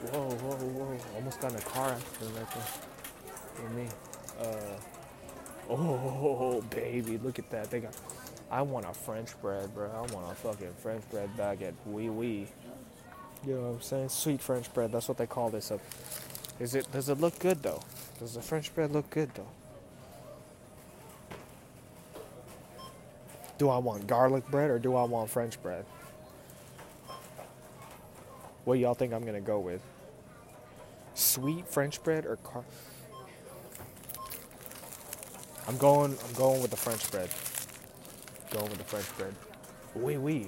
[0.00, 0.98] Whoa, whoa, whoa.
[1.16, 3.70] Almost got in a car accident right there.
[3.70, 3.88] Me.
[4.40, 7.70] Uh, oh, baby, look at that.
[7.70, 7.94] They got.
[8.50, 9.90] I want a French bread, bro.
[9.90, 11.74] I want a fucking French bread baguette.
[11.84, 12.46] Wee wee.
[13.46, 14.08] You know what I'm saying?
[14.08, 14.90] Sweet French bread.
[14.90, 15.70] That's what they call this.
[15.70, 15.80] Up.
[16.58, 16.90] Is it?
[16.90, 17.82] Does it look good though?
[18.18, 19.48] Does the French bread look good though?
[23.58, 25.84] Do I want garlic bread or do I want French bread?
[28.64, 29.80] What y'all think I'm gonna go with?
[31.14, 32.64] Sweet French bread or car?
[35.66, 36.16] I'm going.
[36.26, 37.28] I'm going with the French bread.
[38.50, 39.34] Going with the French bread.
[39.94, 40.46] Oui, oui.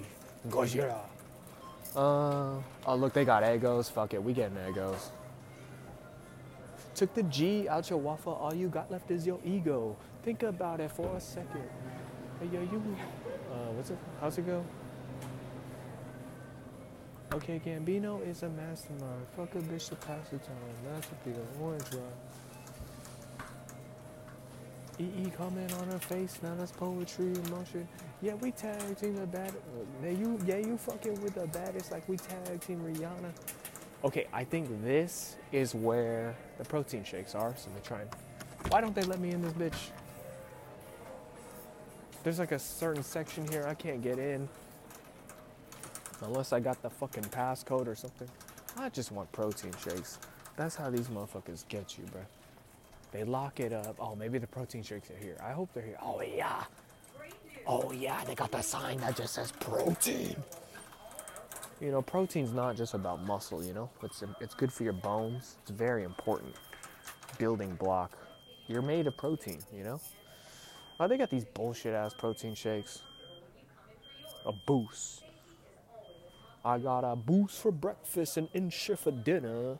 [0.49, 0.99] Gojira.
[1.95, 2.61] Uh.
[2.87, 3.91] Oh, look, they got Eggos.
[3.91, 5.11] Fuck it, we getting Eggos.
[6.95, 8.35] Took the G out your waffle.
[8.35, 9.97] All you got left is your ego.
[10.23, 11.69] Think about it for a second.
[12.41, 12.97] Hey, yo, you.
[13.51, 13.99] Uh, what's it?
[14.21, 14.65] How's it go?
[17.33, 19.27] Okay, Gambino is a mastermind.
[19.37, 20.57] Fuck a bitch to pass the time.
[20.93, 22.03] That's a big orange rock.
[25.01, 26.39] EE comment on her face.
[26.43, 27.89] Now that's poetry in motion.
[28.23, 29.53] Yeah, we tag team the bad.
[30.03, 33.33] Yeah, you, yeah, you fucking with the baddest like we tag team Rihanna.
[34.05, 37.55] Okay, I think this is where the protein shakes are.
[37.57, 38.11] So let me try and.
[38.69, 39.91] Why don't they let me in this bitch?
[42.23, 44.49] There's like a certain section here I can't get in.
[46.23, 48.29] Unless I got the fucking passcode or something.
[48.77, 50.19] I just want protein shakes.
[50.57, 52.21] That's how these motherfuckers get you, bro.
[53.13, 53.97] They lock it up.
[53.99, 55.37] Oh, maybe the protein shakes are here.
[55.43, 55.99] I hope they're here.
[56.03, 56.65] Oh, yeah.
[57.67, 60.37] Oh, yeah, they got the sign that just says protein.
[61.81, 63.91] You know, protein's not just about muscle, you know?
[64.03, 65.57] It's, it's good for your bones.
[65.63, 66.55] It's very important.
[67.39, 68.13] Building block.
[68.69, 70.01] You're made of protein, you know?
[70.99, 73.03] Oh, they got these bullshit ass protein shakes.
[74.47, 75.23] A boost.
[76.65, 79.79] I got a boost for breakfast and Ensure for dinner.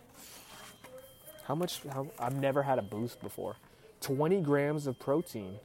[1.45, 1.83] How much?
[1.93, 3.57] How, I've never had a boost before.
[4.01, 5.57] 20 grams of protein.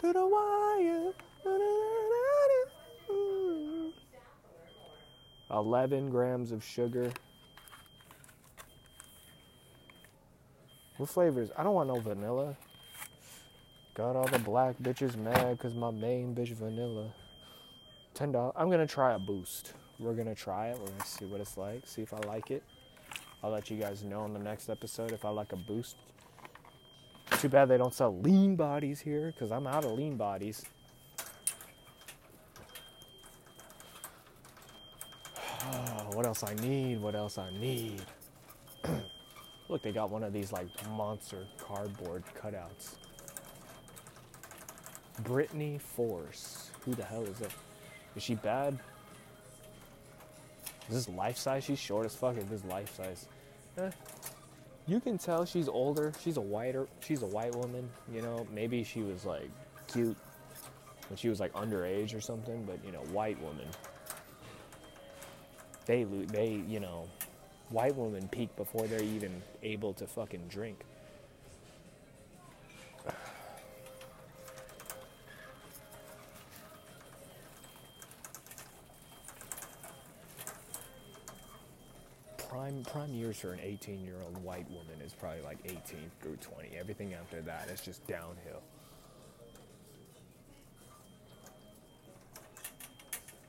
[0.00, 1.12] To the wire.
[5.50, 7.10] 11 grams of sugar.
[10.96, 11.50] What flavors?
[11.56, 12.56] I don't want no vanilla.
[13.94, 17.12] Got all the black bitches mad because my main bitch vanilla.
[18.14, 18.54] Ten dollars.
[18.56, 19.74] I'm gonna try a boost.
[19.98, 20.78] We're gonna try it.
[20.78, 21.86] We're gonna see what it's like.
[21.86, 22.62] See if I like it.
[23.46, 25.94] I'll let you guys know in the next episode if I like a boost.
[27.38, 30.64] Too bad they don't sell lean bodies here because I'm out of lean bodies.
[36.12, 37.00] What else I need?
[37.00, 38.02] What else I need?
[39.68, 42.96] Look, they got one of these like monster cardboard cutouts.
[45.22, 46.70] Brittany Force.
[46.80, 47.52] Who the hell is it?
[48.16, 48.76] Is she bad?
[50.88, 51.62] Is this life size?
[51.62, 52.36] She's short as fuck.
[52.36, 53.28] Is this life size?
[53.78, 53.90] Eh.
[54.86, 56.12] You can tell she's older.
[56.22, 56.86] She's a whiter.
[57.00, 57.88] She's a white woman.
[58.12, 59.50] You know, maybe she was like
[59.88, 60.16] cute
[61.08, 62.64] when she was like underage or something.
[62.64, 63.66] But you know, white woman.
[65.86, 67.08] They they you know,
[67.70, 70.84] white women peak before they're even able to fucking drink.
[82.66, 85.80] Prime prime years for an 18 year old white woman is probably like 18
[86.20, 86.76] through 20.
[86.76, 88.62] Everything after that is just downhill.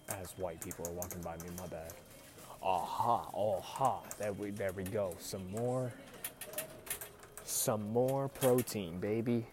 [0.10, 1.94] As white people are walking by me, my bad.
[2.62, 4.02] Aha, aha.
[4.20, 5.16] There we there we go.
[5.20, 5.92] Some more
[7.44, 9.46] some more protein, baby.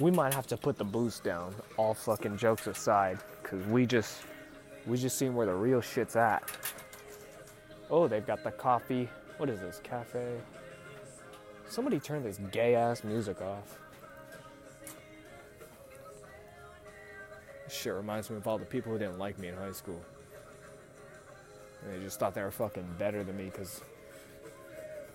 [0.00, 4.22] We might have to put the boost down, all fucking jokes aside, cause we just
[4.86, 6.42] we just seen where the real shit's at.
[7.92, 9.06] Oh, they've got the coffee.
[9.36, 9.78] What is this?
[9.84, 10.38] Cafe?
[11.68, 13.78] Somebody turn this gay ass music off.
[17.66, 20.00] This shit reminds me of all the people who didn't like me in high school.
[21.90, 23.82] They just thought they were fucking better than me because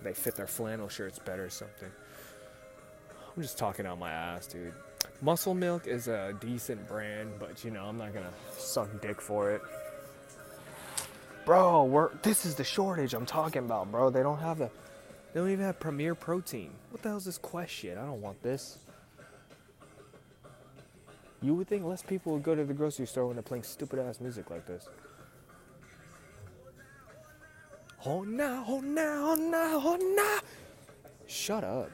[0.02, 1.90] they fit their flannel shirts better or something.
[3.36, 4.72] I'm just talking out my ass, dude.
[5.20, 9.50] Muscle Milk is a decent brand, but you know, I'm not gonna suck dick for
[9.50, 9.62] it.
[11.48, 14.10] Bro, we're, this is the shortage I'm talking about, bro.
[14.10, 14.68] They don't have the,
[15.32, 16.70] they don't even have Premier Protein.
[16.90, 17.96] What the hell is this Quest shit?
[17.96, 18.76] I don't want this.
[21.40, 23.98] You would think less people would go to the grocery store when they're playing stupid
[23.98, 24.90] ass music like this.
[28.04, 30.40] Oh now, oh now, oh now, oh now.
[31.28, 31.90] Shut up.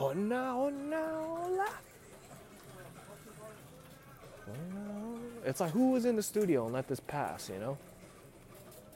[0.00, 1.70] Oh now, oh now, oh now.
[5.46, 7.78] It's like who was in the studio and let this pass, you know?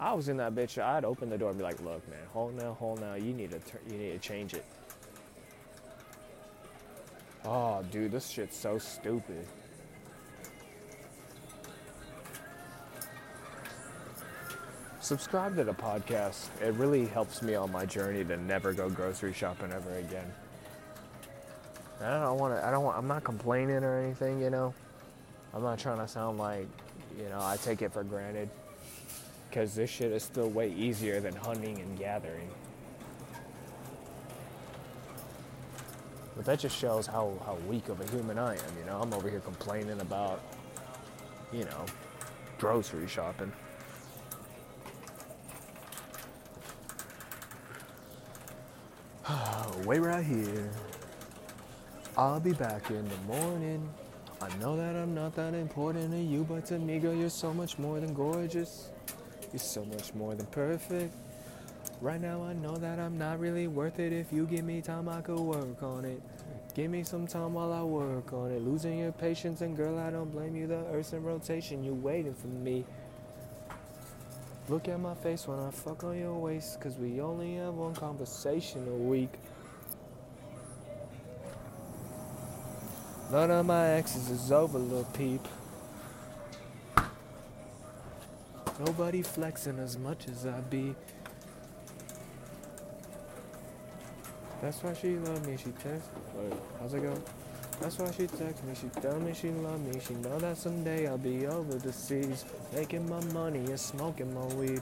[0.05, 0.77] I was in that bitch.
[0.77, 3.15] I'd open the door and be like, "Look, man, hold now, hold now.
[3.15, 4.67] You need to, you need to change it."
[7.47, 9.47] Oh, dude, this shit's so stupid.
[15.01, 16.49] Subscribe to the podcast.
[16.61, 20.31] It really helps me on my journey to never go grocery shopping ever again.
[22.03, 22.63] I don't want to.
[22.63, 22.99] I don't want.
[22.99, 24.39] I'm not complaining or anything.
[24.39, 24.75] You know.
[25.55, 26.67] I'm not trying to sound like,
[27.17, 28.51] you know, I take it for granted
[29.55, 32.51] because this shit is still way easier than hunting and gathering.
[36.35, 38.99] But that just shows how, how weak of a human I am, you know?
[39.01, 40.43] I'm over here complaining about,
[41.53, 41.87] you know,
[42.59, 43.53] grocery shopping.
[49.85, 50.69] Wait right here.
[52.19, 53.89] I'll be back in the morning.
[54.41, 57.55] I know that I'm not that important to you, but to me, girl, you're so
[57.55, 58.91] much more than gorgeous.
[59.55, 61.15] You're so much more than perfect.
[62.01, 64.13] Right now, I know that I'm not really worth it.
[64.13, 66.21] If you give me time, I could work on it.
[66.75, 68.63] Give me some time while I work on it.
[68.63, 70.67] Losing your patience, and girl, I don't blame you.
[70.67, 72.85] The earth's in rotation, you waiting for me.
[74.69, 77.95] Look at my face when I fuck on your waist, cause we only have one
[77.95, 79.35] conversation a week.
[83.31, 85.47] None of my exes is over, little peep.
[88.81, 90.95] Nobody flexing as much as I be.
[94.61, 95.57] That's why she love me.
[95.57, 96.09] She text.
[96.35, 97.15] Wait, how's it go?
[97.81, 98.75] That's why she text me.
[98.75, 100.01] She tell me she love me.
[100.01, 104.47] She know that someday I'll be over the seas, making my money and smoking my
[104.55, 104.81] weed.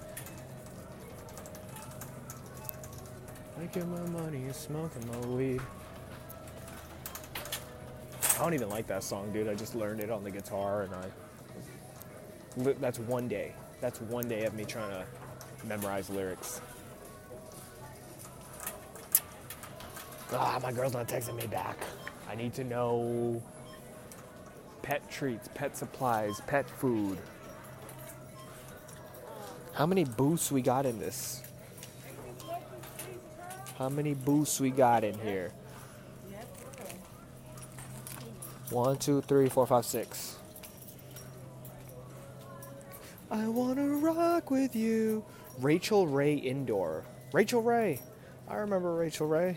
[3.58, 5.60] Making my money and smoking my weed.
[8.36, 9.48] I don't even like that song, dude.
[9.48, 11.06] I just learned it on the guitar, and I.
[12.80, 13.54] That's one day.
[13.82, 15.04] That's one day of me trying to
[15.66, 16.60] memorize lyrics.
[20.32, 21.76] Ah, my girl's not texting me back.
[22.30, 23.42] I need to know
[24.82, 27.18] pet treats, pet supplies, pet food.
[29.72, 31.42] How many boosts we got in this?
[33.78, 35.50] How many boosts we got in here?
[38.70, 40.36] One, two, three, four, five, six.
[43.32, 45.24] I wanna rock with you.
[45.58, 47.02] Rachael Ray Indoor.
[47.32, 47.98] Rachael Ray.
[48.46, 49.56] I remember Rachael Ray.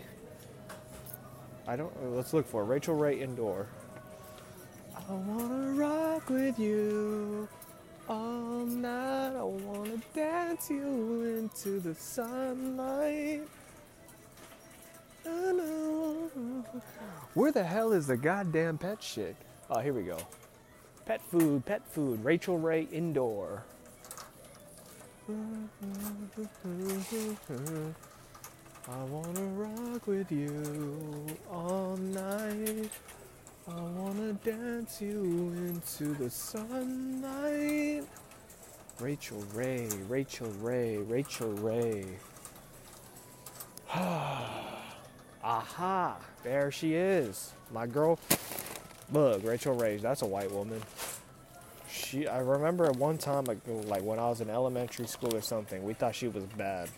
[1.68, 1.92] I don't.
[2.02, 3.66] Uh, let's look for Rachael Ray Indoor.
[4.96, 7.46] I wanna rock with you.
[8.08, 13.42] All night I wanna dance you into the sunlight.
[15.26, 16.30] I know.
[17.34, 19.36] Where the hell is the goddamn pet shit?
[19.68, 20.16] Oh, here we go.
[21.06, 22.24] Pet food, pet food.
[22.24, 23.62] Rachael Ray Indoor.
[28.88, 32.90] I wanna rock with you all night.
[33.68, 38.04] I wanna dance you into the sunlight.
[38.98, 42.04] Rachael Ray, Rachael Ray, Rachael Ray.
[45.44, 47.52] Aha, there she is.
[47.72, 48.18] My girl.
[49.12, 50.82] Look, Rachael Ray, that's a white woman.
[51.88, 55.40] She, I remember at one time, like, like when I was in elementary school or
[55.40, 56.90] something, we thought she was bad.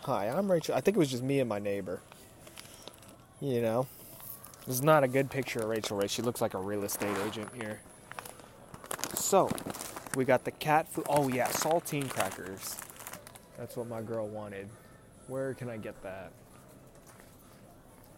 [0.00, 0.74] Hi, I'm Rachael.
[0.74, 2.00] I think it was just me and my neighbor.
[3.40, 3.86] You know,
[4.66, 6.08] this is not a good picture of Rachael Ray.
[6.08, 7.80] She looks like a real estate agent here.
[9.14, 9.50] So,
[10.16, 11.04] we got the cat food.
[11.10, 12.76] Oh yeah, saltine crackers.
[13.58, 14.68] That's what my girl wanted.
[15.26, 16.32] Where can I get that?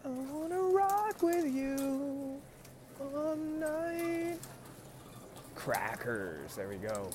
[0.03, 2.41] I wanna rock with you
[2.99, 4.39] all night.
[5.53, 6.55] Crackers.
[6.55, 7.11] There we go.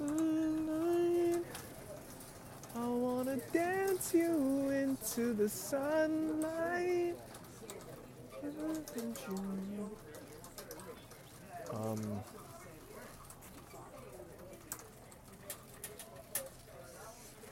[0.00, 1.44] Night.
[2.74, 7.14] I wanna dance you into the sunlight.
[11.72, 12.22] Um.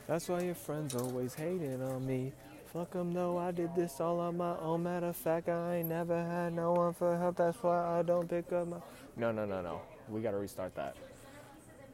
[0.06, 2.32] That's why your friends always hating on me.
[2.72, 4.82] Fuck 'em though, I did this all on my own.
[4.82, 7.36] Matter of fact, I ain't never had no one for help.
[7.36, 8.76] That's why I don't pick up my.
[9.16, 9.80] No, no, no, no.
[10.10, 10.94] We gotta restart that.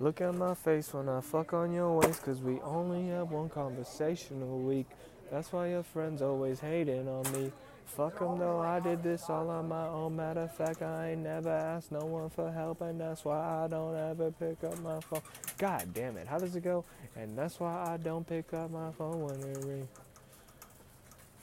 [0.01, 3.49] Look at my face when I fuck on your waist, cause we only have one
[3.49, 4.87] conversation a week.
[5.31, 7.53] That's why your friends always hating on me.
[7.85, 10.17] Fuck 'em though, I did this all on my own.
[10.17, 13.69] Matter of fact, I ain't never asked no one for help, and that's why I
[13.69, 15.23] don't ever pick up my phone.
[15.57, 16.85] God damn it, how does it go?
[17.15, 19.89] And that's why I don't pick up my phone when it rings.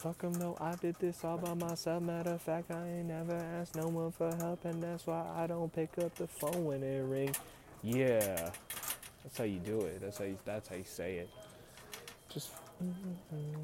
[0.01, 2.01] Fuck 'em though, I did this all by myself.
[2.01, 5.45] Matter of fact, I ain't never asked no one for help, and that's why I
[5.45, 7.37] don't pick up the phone when it rings.
[7.83, 8.49] Yeah,
[9.21, 10.01] that's how you do it.
[10.01, 11.29] That's how you, that's how you say it.
[12.29, 12.49] Just
[12.83, 13.61] mm-hmm.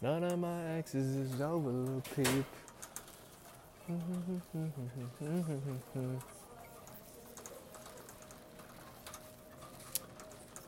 [0.00, 2.46] none of my exes is over, little peep.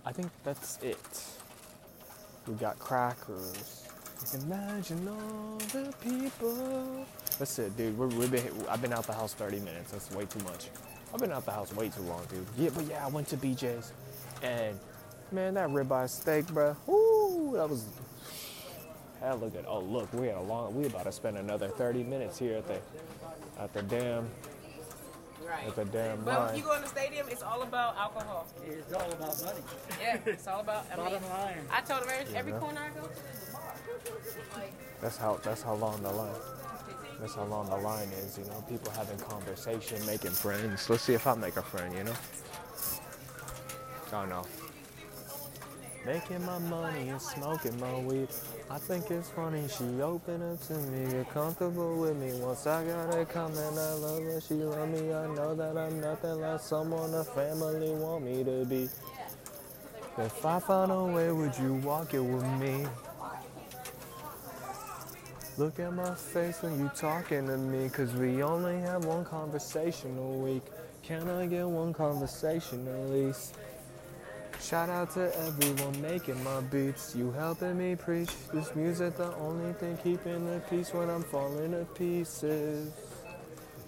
[0.04, 1.24] I think that's it.
[2.46, 3.81] We got crackers.
[4.44, 7.04] Imagine all the people.
[7.38, 7.98] That's it, dude.
[7.98, 9.90] We're, we've been, I've been out the house 30 minutes.
[9.90, 10.68] That's way too much.
[11.12, 12.46] I've been out the house way too long, dude.
[12.56, 13.92] Yeah, but yeah, I went to BJ's,
[14.42, 14.78] and
[15.32, 16.74] man, that ribeye steak, bro.
[16.87, 17.85] Woo, that was
[19.20, 19.64] hella good.
[19.68, 20.74] Oh, look, we had a long.
[20.74, 22.78] We about to spend another 30 minutes here at the
[23.61, 24.28] at the damn
[25.46, 25.66] Right.
[25.66, 26.56] at the damn But when line.
[26.56, 28.46] you go in the stadium, it's all about alcohol.
[28.64, 29.61] It's all about money.
[30.00, 30.87] Yeah, it's all about.
[30.90, 31.58] I mean, Bottom line.
[31.70, 32.58] I told them every, every Yeah.
[32.61, 33.51] corner I go to,
[35.00, 36.32] That's how that's how long the line.
[37.20, 38.64] That's how long the line is, you know.
[38.68, 40.88] People having conversation, making friends.
[40.90, 42.14] Let's see if I make a friend, you know.
[44.12, 44.44] Oh no.
[46.04, 48.28] Making my money and smoking my weed.
[48.68, 52.32] I think it's funny she opened up to me, get comfortable with me.
[52.40, 55.14] Once I got it coming, I love her, she love me.
[55.14, 58.88] I know that I'm nothing like someone the family want me to be.
[60.18, 62.84] If I found a way, would you walk it with me?
[65.58, 70.16] Look at my face when you talking to me, cause we only have one conversation
[70.16, 70.62] a week.
[71.02, 73.56] Can I get one conversation at least?
[74.62, 77.14] Shout out to everyone making my beats.
[77.14, 81.72] You helping me preach this music, the only thing keeping the peace when I'm falling
[81.72, 82.90] to pieces.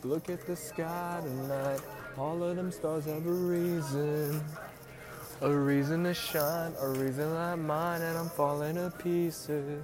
[0.03, 1.81] Look at the sky tonight.
[2.19, 4.45] All of them stars have a reason.
[5.41, 9.83] A reason to shine, a reason like mine, and I'm falling to pieces.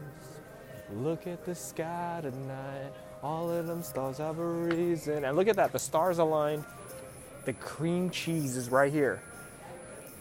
[0.97, 2.93] Look at the sky tonight.
[3.23, 5.25] All of them stars have a reason.
[5.25, 6.65] And look at that, the stars aligned.
[7.45, 9.23] The cream cheese is right here.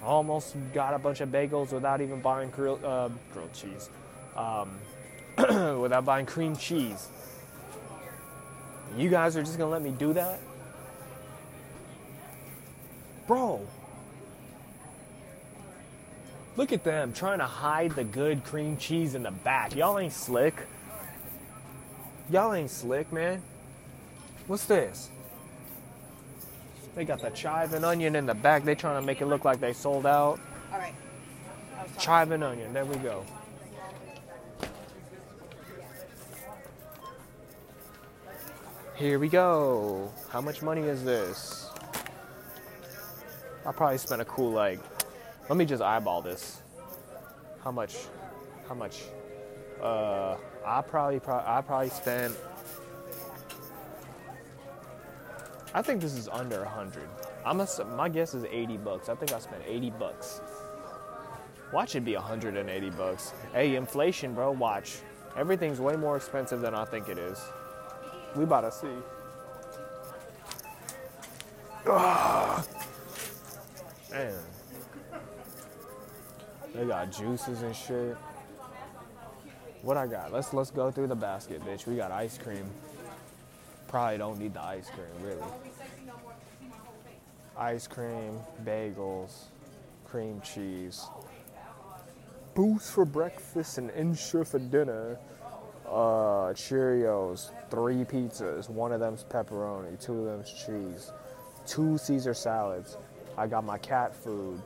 [0.03, 3.89] Almost got a bunch of bagels without even buying grilled, uh, grilled cheese.
[4.36, 4.78] Um,
[5.80, 7.07] without buying cream cheese.
[8.97, 10.39] You guys are just gonna let me do that?
[13.28, 13.61] Bro,
[16.60, 19.78] Look at them trying to hide the good cream cheese in the back.
[19.78, 20.68] Y'all ain't slick.
[22.30, 23.41] Y'all ain't slick, man.
[24.45, 25.10] What's this?
[26.95, 28.66] They got the chive and onion in the back.
[28.66, 30.38] They trying to make it look like they sold out.
[30.74, 30.93] all right.
[31.78, 32.74] I Chive and onion.
[32.74, 33.24] There we go.
[38.95, 40.12] Here we go.
[40.28, 41.70] How much money is this?
[43.66, 44.82] I'll probably spend a cool like.
[45.49, 46.61] Let me just eyeball this.
[47.63, 47.95] How much?
[48.67, 49.01] How much?
[49.81, 52.35] Uh, I probably pro- I probably spent.
[55.73, 57.09] I think this is under a hundred.
[57.45, 59.09] I'm my guess is 80 bucks.
[59.09, 60.41] I think I spent 80 bucks.
[61.71, 63.33] Watch it be 180 bucks.
[63.53, 64.51] Hey, inflation, bro.
[64.51, 64.97] Watch.
[65.35, 67.39] Everything's way more expensive than I think it is.
[68.35, 68.87] We about to see.
[71.87, 72.65] Ugh.
[74.11, 74.33] Man.
[76.74, 78.15] They got juices and shit.
[79.82, 80.32] What I got?
[80.32, 81.88] Let's let's go through the basket, bitch.
[81.88, 82.70] We got ice cream.
[83.88, 85.51] Probably don't need the ice cream, really.
[87.57, 89.45] Ice cream, bagels,
[90.05, 91.05] cream cheese.
[92.53, 95.17] Boost for breakfast and Ensure for dinner.
[95.88, 98.70] Uh, Cheerios, three pizzas.
[98.70, 101.11] One of them's pepperoni, two of them's cheese,
[101.65, 102.97] two Caesar salads.
[103.38, 104.61] I got my cat food.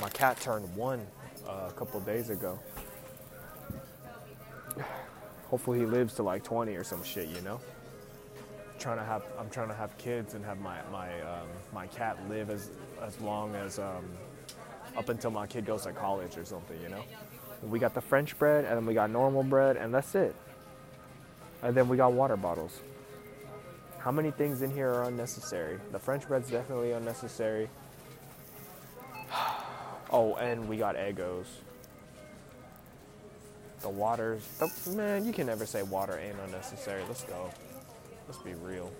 [0.00, 1.06] My cat turned one
[1.46, 2.58] uh, a couple days ago.
[5.48, 7.60] Hopefully he lives to like 20 or some shit, you know.
[8.78, 12.16] Trying to have, I'm trying to have kids and have my my um, my cat
[12.30, 12.70] live as
[13.02, 14.04] as long as um,
[14.96, 17.02] up until my kid goes to college or something, you know.
[17.62, 20.34] We got the French bread and then we got normal bread and that's it.
[21.62, 22.80] And then we got water bottles.
[23.98, 25.78] How many things in here are unnecessary?
[25.92, 27.68] The French bread's definitely unnecessary.
[30.12, 31.46] Oh, and we got Eggos.
[33.80, 34.42] The waters.
[34.58, 37.02] The, man, you can never say water ain't unnecessary.
[37.08, 37.50] Let's go.
[38.26, 38.90] Let's be real.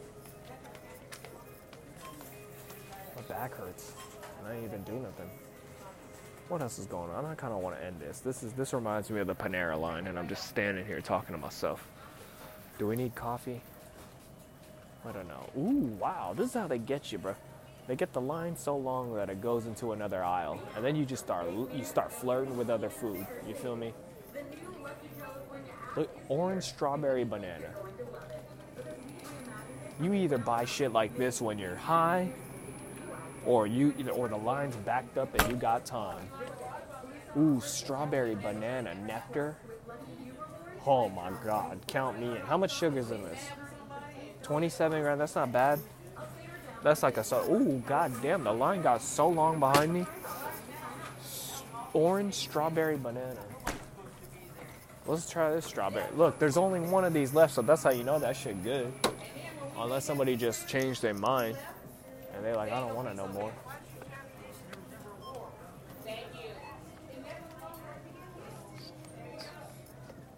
[3.17, 3.93] My back hurts.
[4.47, 5.31] I ain't even do nothing.
[6.49, 7.25] What else is going on?
[7.25, 8.21] I kind of want to end this.
[8.21, 11.35] This is this reminds me of the Panera line, and I'm just standing here talking
[11.35, 11.87] to myself.
[12.79, 13.61] Do we need coffee?
[15.07, 15.49] I don't know.
[15.57, 16.35] Ooh, wow!
[16.37, 17.35] This is how they get you, bro.
[17.91, 21.05] They get the line so long that it goes into another aisle, and then you
[21.05, 23.27] just start you start flirting with other food.
[23.49, 23.93] You feel me?
[25.97, 27.75] Look, orange, strawberry, banana.
[30.01, 32.31] You either buy shit like this when you're high,
[33.45, 36.29] or you or the line's backed up and you got time.
[37.37, 39.57] Ooh, strawberry, banana, nectar.
[40.87, 42.37] Oh my God, count me in.
[42.37, 43.43] How much sugar's in this?
[44.45, 45.19] 27 grams.
[45.19, 45.81] That's not bad.
[46.83, 47.45] That's like a so.
[47.51, 48.45] Ooh, god damn!
[48.45, 50.07] The line got so long behind me.
[51.93, 53.41] Orange, strawberry, banana.
[55.07, 56.07] Let's try this strawberry.
[56.15, 58.93] Look, there's only one of these left, so that's how you know that shit good.
[59.77, 61.57] Unless somebody just changed their mind
[62.35, 63.53] and they like, I don't want to know more.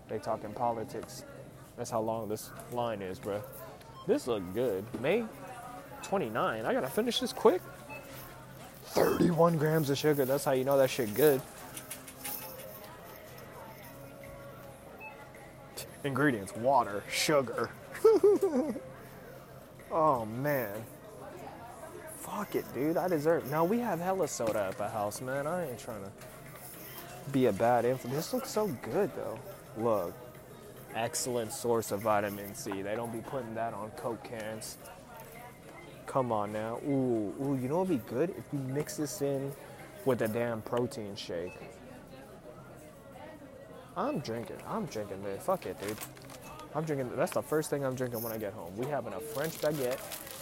[0.08, 1.24] They talking politics.
[1.76, 3.42] That's how long this line is, bro.
[4.06, 4.84] This look good.
[5.00, 5.24] May
[6.12, 6.66] 29.
[6.66, 7.62] I gotta finish this quick.
[8.88, 10.26] 31 grams of sugar.
[10.26, 11.40] That's how you know that shit good.
[16.04, 17.70] Ingredients water, sugar.
[19.90, 20.84] oh man.
[22.18, 22.98] Fuck it, dude.
[22.98, 23.50] I deserve.
[23.50, 25.46] Now we have hella soda at the house, man.
[25.46, 26.10] I ain't trying to
[27.30, 28.18] be a bad influence.
[28.18, 29.38] This looks so good though.
[29.78, 30.14] Look.
[30.94, 32.82] Excellent source of vitamin C.
[32.82, 34.76] They don't be putting that on Coke cans.
[36.12, 36.78] Come on now.
[36.86, 38.34] Ooh, ooh, you know what'd be good?
[38.36, 39.50] If you mix this in
[40.04, 41.58] with a damn protein shake.
[43.96, 44.58] I'm drinking.
[44.68, 45.42] I'm drinking this.
[45.42, 45.96] Fuck it, dude.
[46.74, 47.12] I'm drinking.
[47.16, 48.76] That's the first thing I'm drinking when I get home.
[48.76, 49.98] We having a French baguette,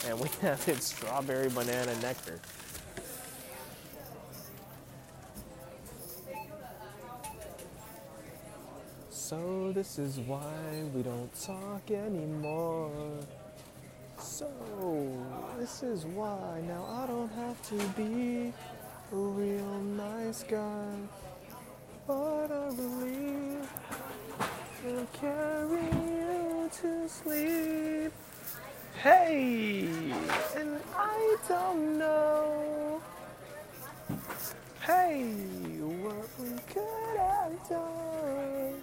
[0.08, 2.40] and we having strawberry banana nectar.
[9.08, 13.20] So this is why we don't talk anymore.
[14.20, 14.46] So
[15.58, 18.52] this is why now I don't have to be
[19.12, 20.94] a real nice guy,
[22.06, 23.66] but I believe
[24.86, 28.12] I'll carry you to sleep.
[29.02, 29.88] Hey,
[30.54, 33.00] and I don't know.
[34.82, 35.22] Hey,
[36.02, 38.82] what we could have done.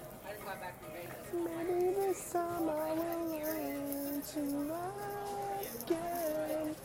[1.34, 5.27] Maybe this time I will learn to love
[5.88, 6.76] again.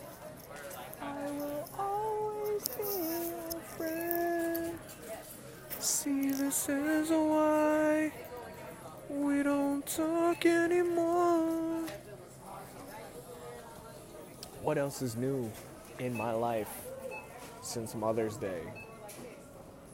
[1.00, 4.78] I will always be your friend.
[5.78, 8.12] See, this is why
[9.08, 11.86] we don't talk anymore.
[14.62, 15.50] What else is new
[15.98, 16.70] in my life
[17.62, 18.62] since Mother's Day?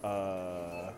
[0.05, 0.91] Uh,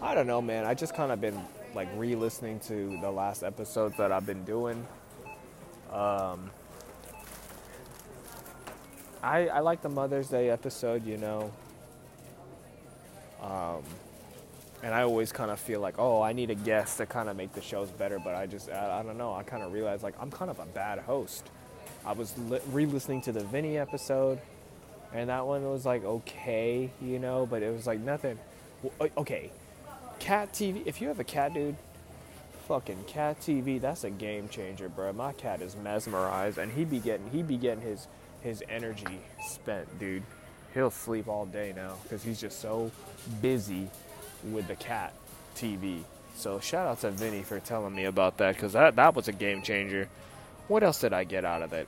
[0.00, 0.64] I don't know, man.
[0.64, 1.40] I just kind of been
[1.74, 4.86] like re-listening to the last episodes that I've been doing.
[5.94, 6.50] Um,
[9.22, 11.52] I I like the Mother's Day episode, you know.
[13.40, 13.82] Um,
[14.82, 17.36] and I always kind of feel like, oh, I need a guest to kind of
[17.36, 18.18] make the shows better.
[18.18, 19.32] But I just, I, I don't know.
[19.32, 21.48] I kind of realized like I'm kind of a bad host.
[22.04, 24.38] I was li- re-listening to the Vinny episode,
[25.14, 28.38] and that one was like okay, you know, but it was like nothing.
[28.82, 29.50] Well, Okay,
[30.18, 30.82] cat TV.
[30.86, 31.76] If you have a cat, dude,
[32.66, 33.80] fucking cat TV.
[33.80, 35.12] That's a game changer, bro.
[35.12, 38.08] My cat is mesmerized, and he be getting he be getting his
[38.42, 40.22] his energy spent, dude.
[40.72, 42.90] He'll sleep all day now because he's just so
[43.40, 43.88] busy
[44.50, 45.14] with the cat
[45.56, 46.02] TV.
[46.36, 49.32] So shout out to Vinny for telling me about that because that that was a
[49.32, 50.08] game changer.
[50.68, 51.86] What else did I get out of it?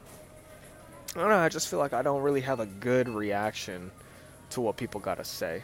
[1.14, 1.36] I don't know.
[1.36, 3.90] I just feel like I don't really have a good reaction
[4.50, 5.62] to what people got to say.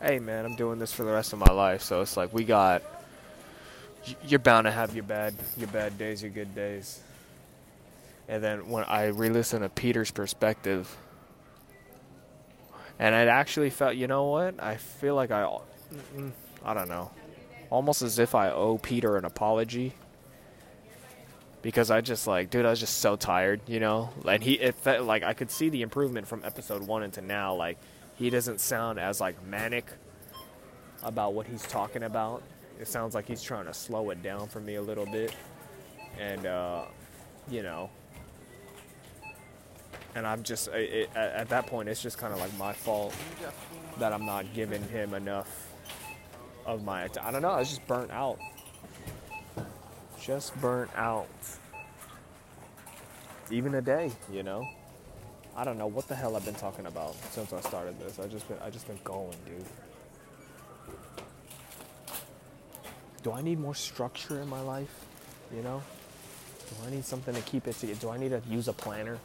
[0.00, 2.44] Hey, man, I'm doing this for the rest of my life, so it's like we
[2.44, 2.82] got.
[4.26, 7.00] You're bound to have your bad, your bad days, your good days.
[8.28, 10.96] And then when I re-listened to Peter's perspective,
[12.98, 14.62] and I actually felt, you know what?
[14.62, 15.44] I feel like I,
[16.64, 17.10] I don't know,
[17.70, 19.92] almost as if I owe Peter an apology
[21.62, 24.10] because I just like, dude, I was just so tired, you know.
[24.26, 27.54] And he, it felt like I could see the improvement from episode one into now.
[27.54, 27.78] Like,
[28.16, 29.86] he doesn't sound as like manic
[31.02, 32.42] about what he's talking about.
[32.82, 35.34] It sounds like he's trying to slow it down for me a little bit,
[36.20, 36.84] and uh,
[37.50, 37.88] you know.
[40.14, 42.74] And I'm just it, it, at at that point, it's just kind of like my
[42.74, 43.14] fault
[43.98, 45.72] that I'm not giving him enough
[46.66, 47.08] of my.
[47.22, 47.50] I don't know.
[47.50, 48.38] I was just burnt out
[50.22, 51.28] just burnt out.
[53.50, 54.66] Even a day, you know.
[55.54, 58.18] I don't know what the hell I've been talking about since I started this.
[58.18, 59.66] I just been I just been going, dude.
[63.22, 65.04] Do I need more structure in my life?
[65.54, 65.82] You know?
[66.68, 68.00] Do I need something to keep it together?
[68.00, 69.18] Do I need to use a planner?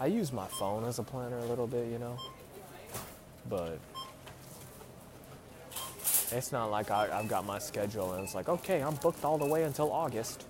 [0.00, 2.18] I use my phone as a planner a little bit, you know.
[3.48, 3.78] But
[6.30, 9.38] it's not like I, I've got my schedule and it's like, okay, I'm booked all
[9.38, 10.46] the way until August.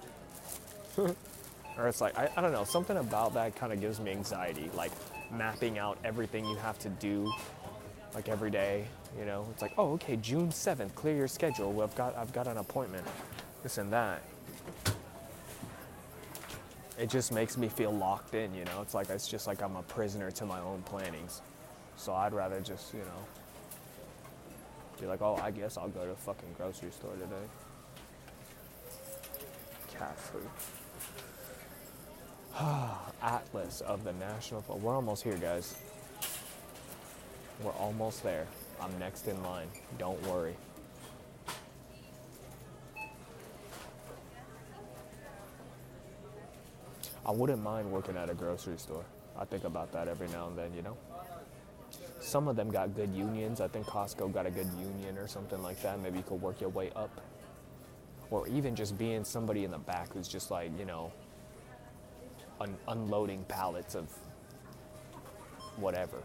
[0.96, 4.70] or it's like, I, I don't know, something about that kind of gives me anxiety.
[4.74, 4.92] Like
[5.30, 7.32] mapping out everything you have to do,
[8.14, 8.86] like every day.
[9.18, 11.72] You know, it's like, oh, okay, June 7th, clear your schedule.
[11.72, 13.06] Well, I've got, I've got an appointment,
[13.62, 14.22] this and that.
[16.98, 18.80] It just makes me feel locked in, you know.
[18.82, 21.40] It's like it's just like I'm a prisoner to my own plannings.
[21.96, 23.24] So I'd rather just, you know,
[25.00, 27.48] be like, oh, I guess I'll go to a fucking grocery store today.
[29.98, 30.48] Cat food.
[33.22, 34.62] Atlas of the National.
[34.80, 35.74] We're almost here, guys.
[37.62, 38.46] We're almost there.
[38.80, 39.68] I'm next in line.
[39.98, 40.56] Don't worry.
[47.24, 49.04] I wouldn't mind working at a grocery store.
[49.38, 50.96] I think about that every now and then, you know?
[52.20, 53.60] Some of them got good unions.
[53.60, 56.00] I think Costco got a good union or something like that.
[56.00, 57.20] Maybe you could work your way up.
[58.30, 61.12] Or even just being somebody in the back who's just like, you know,
[62.60, 64.08] un- unloading pallets of
[65.76, 66.18] whatever.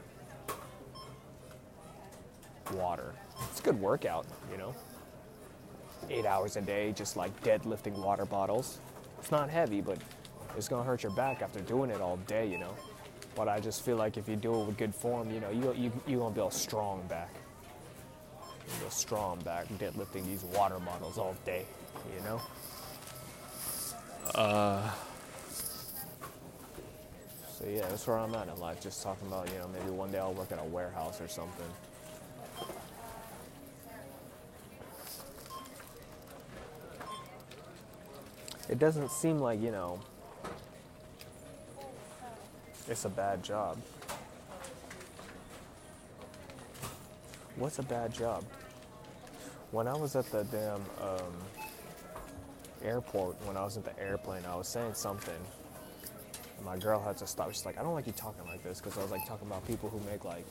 [2.74, 3.14] Water.
[3.50, 4.74] It's a good workout, you know?
[6.10, 8.80] Eight hours a day, just like deadlifting water bottles.
[9.20, 9.98] It's not heavy, but
[10.56, 12.74] it's gonna hurt your back after doing it all day, you know?
[13.36, 15.74] But I just feel like if you do it with good form, you know, you
[15.74, 17.30] you you gonna build a strong back.
[18.42, 21.66] You build strong back, deadlifting these water bottles all day,
[22.16, 22.42] you know.
[24.34, 24.90] Uh.
[27.58, 28.82] So yeah, that's where I'm at in life.
[28.82, 31.66] Just talking about, you know, maybe one day I'll work at a warehouse or something.
[38.70, 40.00] It doesn't seem like, you know,
[42.90, 43.78] it's a bad job.
[47.56, 48.44] What's a bad job?
[49.72, 51.34] When I was at the damn um,
[52.84, 55.34] airport, when I was at the airplane, I was saying something.
[56.58, 57.52] And my girl had to stop.
[57.52, 59.66] She's like, I don't like you talking like this because I was like talking about
[59.66, 60.46] people who make like,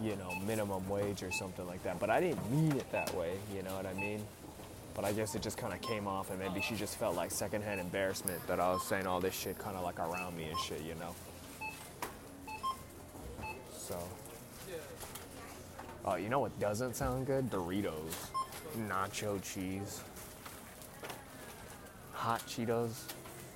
[0.00, 1.98] you know, minimum wage or something like that.
[1.98, 4.24] But I didn't mean it that way, you know what I mean?
[4.98, 7.30] But I guess it just kind of came off, and maybe she just felt like
[7.30, 10.58] secondhand embarrassment that I was saying all this shit kind of like around me and
[10.58, 11.14] shit, you know?
[13.70, 13.96] So.
[16.04, 17.48] Oh, you know what doesn't sound good?
[17.48, 18.12] Doritos.
[18.88, 20.02] Nacho cheese.
[22.14, 23.04] Hot Cheetos.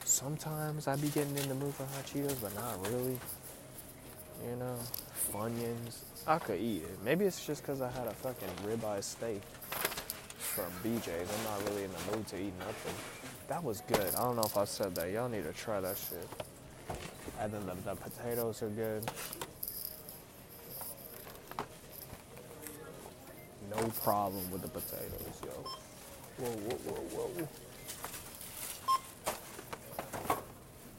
[0.05, 3.19] Sometimes I'd be getting in the mood for hot Cheetos, but not really.
[4.49, 4.77] You know,
[5.33, 6.03] Funyuns.
[6.25, 6.99] I could eat it.
[7.05, 9.43] Maybe it's just because I had a fucking ribeye steak
[10.53, 11.31] from BJ's.
[11.31, 12.95] I'm not really in the mood to eat nothing.
[13.49, 14.15] That was good.
[14.15, 15.11] I don't know if I said that.
[15.11, 16.29] Y'all need to try that shit.
[17.41, 19.11] And then the, the potatoes are good.
[23.71, 25.51] No problem with the potatoes, yo.
[26.39, 27.49] Whoa, whoa, whoa, whoa.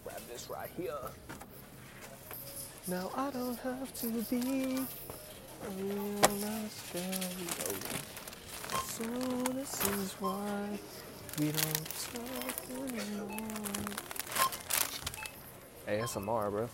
[0.04, 0.94] Grab this right here.
[2.88, 4.80] Now I don't have to be
[5.64, 8.13] a real nice girl.
[8.94, 9.04] So
[9.54, 10.70] this is why
[11.40, 13.40] we don't talk anymore.
[15.88, 16.70] ASMR, bro.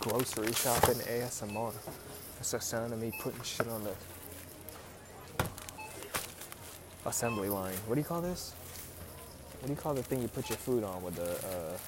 [0.00, 1.72] Grocery shopping ASMR.
[2.34, 3.94] That's the sound of me putting shit on the
[7.06, 7.72] assembly line.
[7.86, 8.52] What do you call this?
[9.60, 11.30] What do you call the thing you put your food on with the?
[11.48, 11.78] Uh...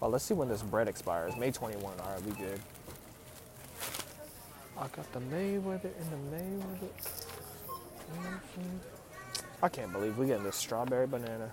[0.00, 1.36] Well, let's see when this bread expires.
[1.36, 1.84] May 21.
[1.84, 2.58] All right, we good.
[4.78, 6.90] I got the Mayweather and the Mayweather.
[8.12, 8.78] Mhm.
[9.62, 11.50] I can't believe we're getting this strawberry banana.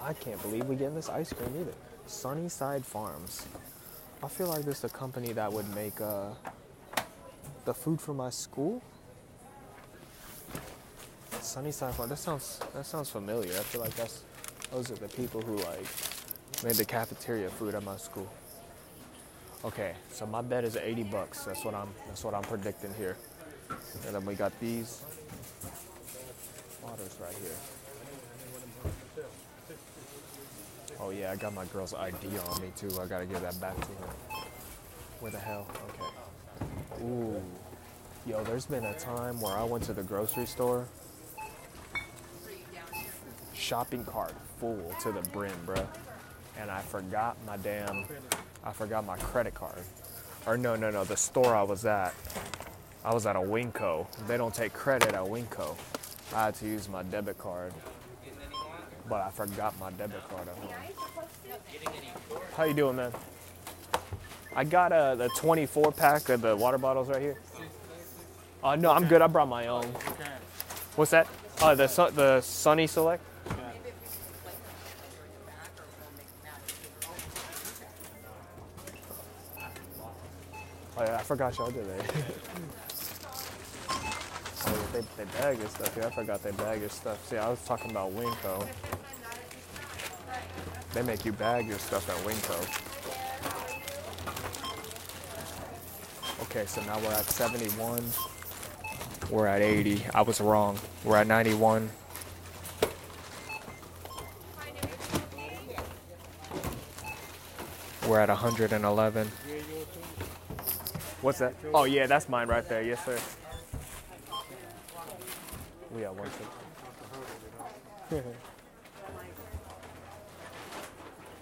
[0.00, 1.74] I can't believe we're getting this ice cream either.
[2.06, 3.44] Sunnyside Farms.
[4.22, 6.30] I feel like this is a company that would make uh,
[7.64, 8.82] the food for my school.
[11.40, 12.08] Sunnyside Farm.
[12.08, 13.52] That sounds that sounds familiar.
[13.52, 14.22] I feel like that's
[14.72, 15.86] those are the people who like
[16.64, 18.28] made the cafeteria food at my school.
[19.64, 21.44] Okay, so my bet is 80 bucks.
[21.44, 23.16] That's what I'm that's what I'm predicting here.
[24.06, 25.02] And then we got these
[26.82, 27.56] waters right here.
[31.00, 32.90] Oh yeah, I got my girl's ID on me too.
[33.00, 34.44] I gotta give that back to her.
[35.20, 35.66] Where the hell?
[35.90, 37.04] Okay.
[37.04, 37.42] Ooh.
[38.26, 40.86] Yo, there's been a time where I went to the grocery store,
[43.54, 45.86] shopping cart full to the brim, bruh.
[46.58, 48.04] And I forgot my damn,
[48.64, 49.82] I forgot my credit card.
[50.46, 52.14] Or no, no, no, the store I was at,
[53.04, 54.06] I was at a Winco.
[54.26, 55.76] They don't take credit at Winco.
[56.34, 57.72] I had to use my debit card.
[59.08, 60.72] But I forgot my debit card at home.
[62.56, 63.12] How you doing, man?
[64.54, 67.36] I got a the 24 pack of the water bottles right here.
[68.64, 69.20] Uh, no, I'm good.
[69.22, 69.84] I brought my own.
[70.96, 71.28] What's that?
[71.60, 73.22] Uh, the the Sunny Select.
[80.98, 82.04] Oh yeah, I forgot y'all did that.
[83.90, 85.96] oh, they, they bag your stuff.
[85.96, 87.28] Yeah, I forgot they bag your stuff.
[87.28, 88.64] See, I was talking about Winco.
[90.94, 92.54] They make you bag your stuff at Winco.
[96.44, 98.04] Okay, so now we're at 71.
[99.28, 100.04] We're at 80.
[100.14, 100.78] I was wrong.
[101.02, 101.90] We're at 91.
[108.06, 109.32] We're at 111.
[111.26, 111.54] What's that?
[111.74, 112.82] Oh yeah, that's mine right there.
[112.82, 113.18] Yes, sir.
[115.90, 116.30] We got one.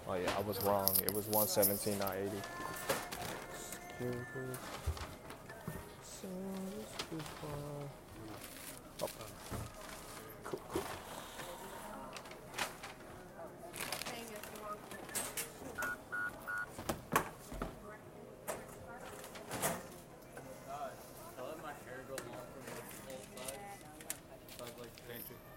[0.07, 0.89] Oh yeah, I was wrong.
[1.03, 2.13] It was 117, not
[3.99, 4.11] 80.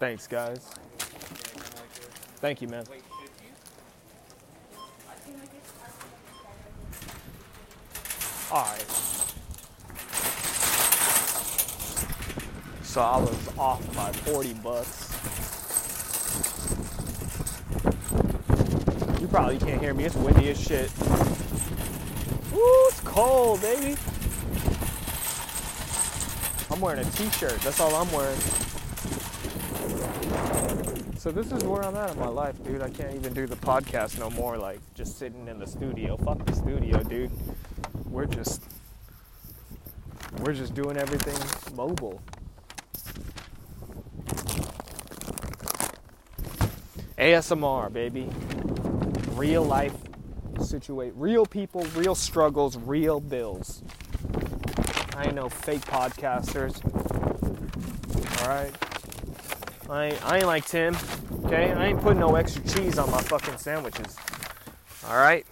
[0.08, 0.64] Thanks, guys.
[2.40, 2.82] Thank you, man.
[8.50, 8.86] All right.
[12.82, 15.10] So I was off by 40 bucks.
[19.20, 20.06] You probably can't hear me.
[20.06, 20.90] It's windy as shit.
[22.54, 23.94] Ooh, it's cold, baby.
[26.70, 27.60] I'm wearing a t-shirt.
[27.60, 28.38] That's all I'm wearing.
[31.18, 32.80] So this is where I'm at in my life, dude.
[32.80, 34.56] I can't even do the podcast no more.
[34.56, 36.16] Like just sitting in the studio.
[36.16, 37.32] Fuck the studio, dude.
[38.04, 38.62] We're just
[40.38, 42.22] we're just doing everything mobile.
[47.18, 48.30] ASMR, baby.
[49.32, 49.94] Real life
[50.60, 53.82] situate, real people, real struggles, real bills.
[55.16, 56.78] I ain't no fake podcasters.
[58.40, 58.87] All right.
[59.88, 60.96] I ain't, I ain't like Tim.
[61.44, 64.16] Okay, I ain't putting no extra cheese on my fucking sandwiches.
[65.08, 65.46] All right.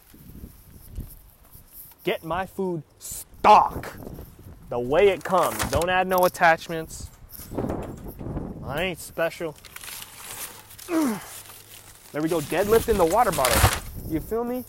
[2.05, 3.97] Get my food stock
[4.69, 5.63] the way it comes.
[5.71, 7.09] Don't add no attachments.
[8.65, 9.57] I ain't special.
[12.13, 13.61] There we go, deadlifting the water bottle.
[14.09, 14.65] You feel me?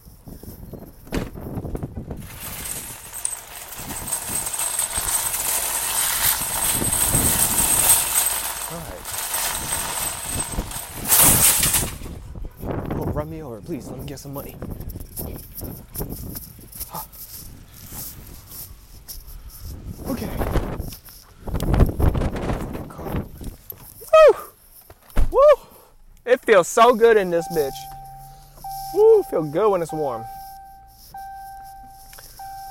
[8.73, 9.01] Alright.
[12.99, 13.87] Oh, run me over, please.
[13.87, 14.55] Let me get some money.
[20.07, 20.35] Okay.
[24.01, 24.35] Woo!
[25.31, 25.39] Woo!
[26.25, 27.69] It feels so good in this bitch.
[28.95, 29.21] Woo!
[29.23, 30.23] Feel good when it's warm.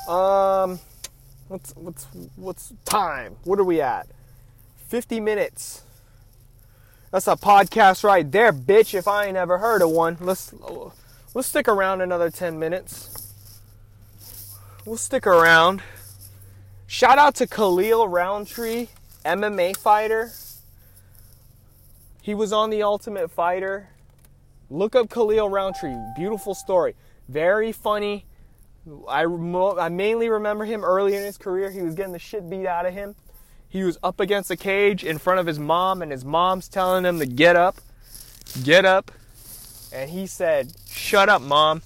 [0.09, 0.81] Um,
[1.49, 3.37] what's what's what's time?
[3.45, 4.09] What are we at?
[4.89, 5.83] 50 minutes.
[7.13, 8.95] That's a podcast right there, bitch.
[8.95, 10.53] If I ain't ever heard of one, let's
[11.37, 13.31] let's stick around another 10 minutes.
[14.87, 15.83] We'll stick around.
[16.87, 18.89] Shout out to Khalil Rountree,
[19.23, 20.31] MMA fighter.
[22.23, 23.91] He was on the Ultimate Fighter.
[24.71, 25.95] Look up Khalil Rountree.
[26.17, 26.95] Beautiful story.
[27.29, 28.25] Very funny.
[29.07, 31.71] I, I mainly remember him early in his career.
[31.71, 33.15] He was getting the shit beat out of him.
[33.69, 37.05] He was up against a cage in front of his mom, and his mom's telling
[37.05, 37.77] him to get up,
[38.63, 39.13] get up.
[39.93, 41.83] And he said, Shut up, mom.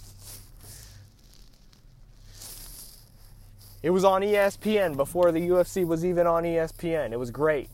[3.83, 7.13] It was on ESPN before the UFC was even on ESPN.
[7.13, 7.71] It was great.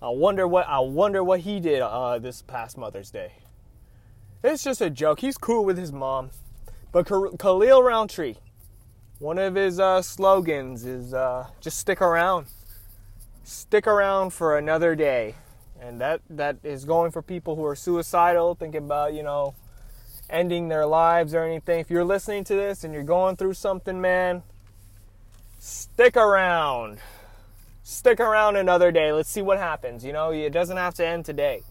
[0.00, 3.34] I wonder what I wonder what he did uh, this past Mother's Day.
[4.42, 5.20] It's just a joke.
[5.20, 6.30] He's cool with his mom,
[6.90, 8.34] but Khalil Rountree,
[9.20, 12.46] one of his uh, slogans is uh, "Just stick around,
[13.44, 15.36] stick around for another day,"
[15.82, 19.54] and that that is going for people who are suicidal, thinking about you know
[20.30, 21.80] ending their lives or anything.
[21.80, 24.42] If you're listening to this and you're going through something, man,
[25.58, 26.98] stick around.
[27.82, 29.12] Stick around another day.
[29.12, 30.04] Let's see what happens.
[30.04, 31.62] You know, it doesn't have to end today.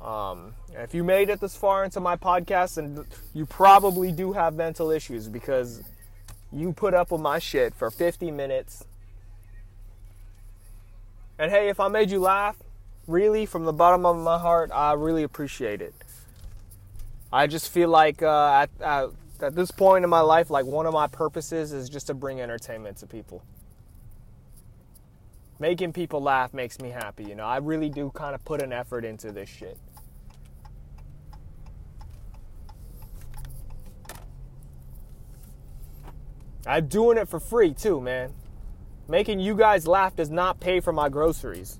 [0.00, 4.54] Um, if you made it this far into my podcast, and you probably do have
[4.54, 5.82] mental issues because
[6.52, 8.84] you put up with my shit for 50 minutes.
[11.38, 12.56] And hey, if I made you laugh,
[13.06, 15.94] really, from the bottom of my heart, I really appreciate it.
[17.32, 21.06] I just feel like uh, at, this point in my life, like one of my
[21.06, 23.42] purposes is just to bring entertainment to people.
[25.58, 27.44] Making people laugh makes me happy, you know.
[27.44, 29.78] I really do kind of put an effort into this shit.
[36.66, 38.32] I'm doing it for free too, man.
[39.08, 41.79] Making you guys laugh does not pay for my groceries.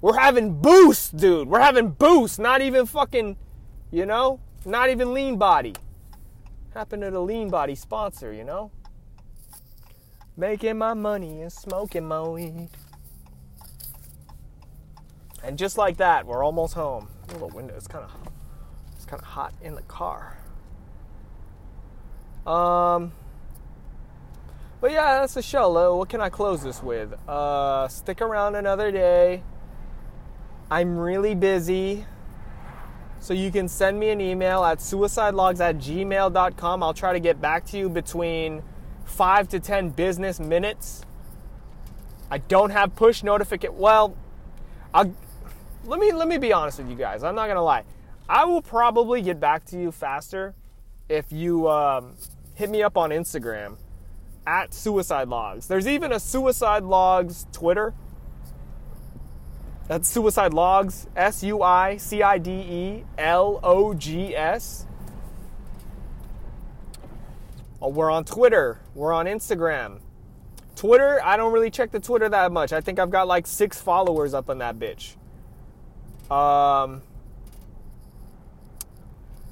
[0.00, 1.48] We're having boost, dude.
[1.48, 2.38] We're having boost.
[2.38, 3.36] Not even fucking,
[3.90, 5.74] you know, not even lean body.
[6.74, 8.70] Happened to the lean body sponsor, you know?
[10.36, 12.68] Making my money and smoking my weed.
[15.42, 17.08] And just like that, we're almost home.
[17.28, 17.74] A little window.
[17.74, 18.12] is kind of,
[18.94, 20.38] it's kind of hot in the car.
[22.46, 23.12] Um.
[24.80, 25.94] But yeah, that's the show.
[25.94, 27.12] What can I close this with?
[27.28, 29.42] Uh, stick around another day.
[30.70, 32.06] I'm really busy.
[33.18, 36.82] So you can send me an email at suicidelogs at gmail.com.
[36.82, 38.62] I'll try to get back to you between
[39.04, 41.02] five to ten business minutes.
[42.30, 43.76] I don't have push notification.
[43.76, 44.16] Well,
[44.94, 45.12] I'll,
[45.84, 47.24] let me let me be honest with you guys.
[47.24, 47.84] I'm not gonna lie.
[48.28, 50.54] I will probably get back to you faster
[51.08, 52.14] if you um,
[52.54, 53.76] hit me up on Instagram
[54.46, 55.66] at Suicide Logs.
[55.66, 57.92] There's even a Suicide Logs Twitter.
[59.90, 64.86] That's Suicide Logs, S U I C I D E L O G S.
[67.82, 68.80] Oh, we're on Twitter.
[68.94, 69.98] We're on Instagram.
[70.76, 72.72] Twitter, I don't really check the Twitter that much.
[72.72, 75.16] I think I've got like six followers up on that bitch.
[76.32, 77.02] Um,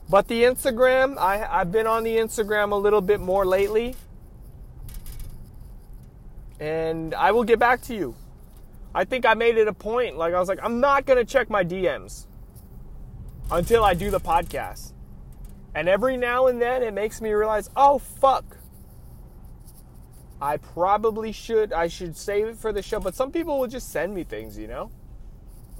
[0.09, 3.97] but the Instagram, I, I've been on the Instagram a little bit more lately.
[6.61, 8.15] And I will get back to you.
[8.99, 10.17] I think I made it a point.
[10.17, 12.27] Like, I was like, I'm not going to check my DMs
[13.49, 14.93] until I do the podcast.
[15.73, 18.57] And every now and then it makes me realize, oh, fuck.
[20.43, 22.99] I probably should, I should save it for the show.
[22.99, 24.91] But some people will just send me things, you know?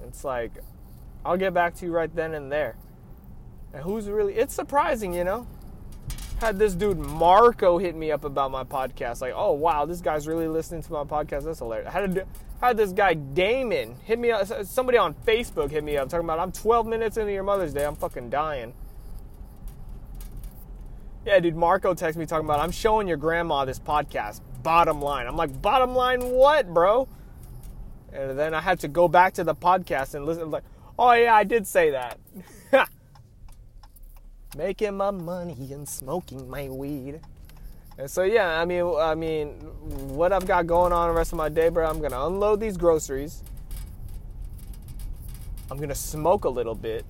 [0.07, 0.53] It's like,
[1.25, 2.77] I'll get back to you right then and there.
[3.75, 5.45] And who's really, it's surprising, you know?
[6.39, 9.21] Had this dude Marco hit me up about my podcast.
[9.23, 11.47] Like, oh wow, this guy's really listening to my podcast.
[11.47, 11.89] That's hilarious.
[11.89, 12.27] I had, a,
[12.61, 14.47] had this guy Damon hit me up.
[14.67, 17.85] Somebody on Facebook hit me up talking about I'm 12 minutes into your Mother's Day.
[17.85, 18.75] I'm fucking dying.
[21.25, 24.41] Yeah, dude, Marco texted me talking about I'm showing your grandma this podcast.
[24.63, 25.27] Bottom line.
[25.27, 27.09] I'm like, bottom line what, bro?
[28.13, 30.65] And then I had to go back to the podcast and listen, like,
[30.99, 32.19] oh yeah, I did say that.
[34.57, 37.21] Making my money and smoking my weed.
[37.99, 39.49] And so yeah, I mean, I mean,
[40.15, 41.85] what I've got going on the rest of my day, bro.
[41.85, 43.43] I'm gonna unload these groceries.
[45.69, 47.05] I'm gonna smoke a little bit,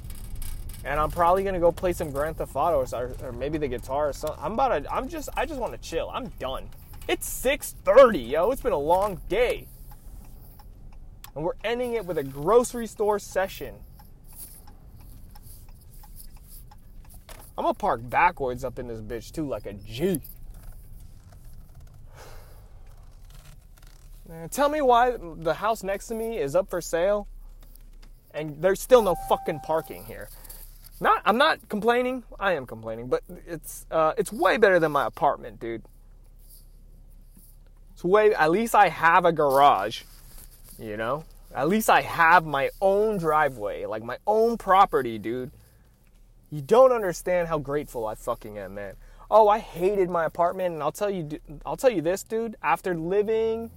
[0.85, 4.09] and I'm probably gonna go play some Grand Theft Auto or, or maybe the guitar
[4.09, 4.39] or something.
[4.43, 4.93] I'm about to.
[4.93, 5.29] I'm just.
[5.37, 6.11] I just want to chill.
[6.13, 6.71] I'm done.
[7.07, 8.51] It's 6:30, yo.
[8.51, 9.69] It's been a long day,
[11.35, 13.75] and we're ending it with a grocery store session.
[17.59, 20.23] I'm gonna park backwards up in this bitch too, like a G.
[24.51, 27.29] Tell me why the house next to me is up for sale
[28.33, 30.29] and there's still no fucking parking here.
[31.01, 32.25] Not, I'm not complaining.
[32.39, 35.83] I am complaining, but it's uh, it's way better than my apartment, dude.
[37.93, 38.35] It's way.
[38.35, 40.03] At least I have a garage,
[40.79, 41.25] you know.
[41.55, 45.53] At least I have my own driveway, like my own property, dude.
[46.51, 48.95] You don't understand how grateful I fucking am, man.
[49.31, 51.29] Oh, I hated my apartment, and I'll tell you,
[51.65, 52.57] I'll tell you this, dude.
[52.63, 53.71] After living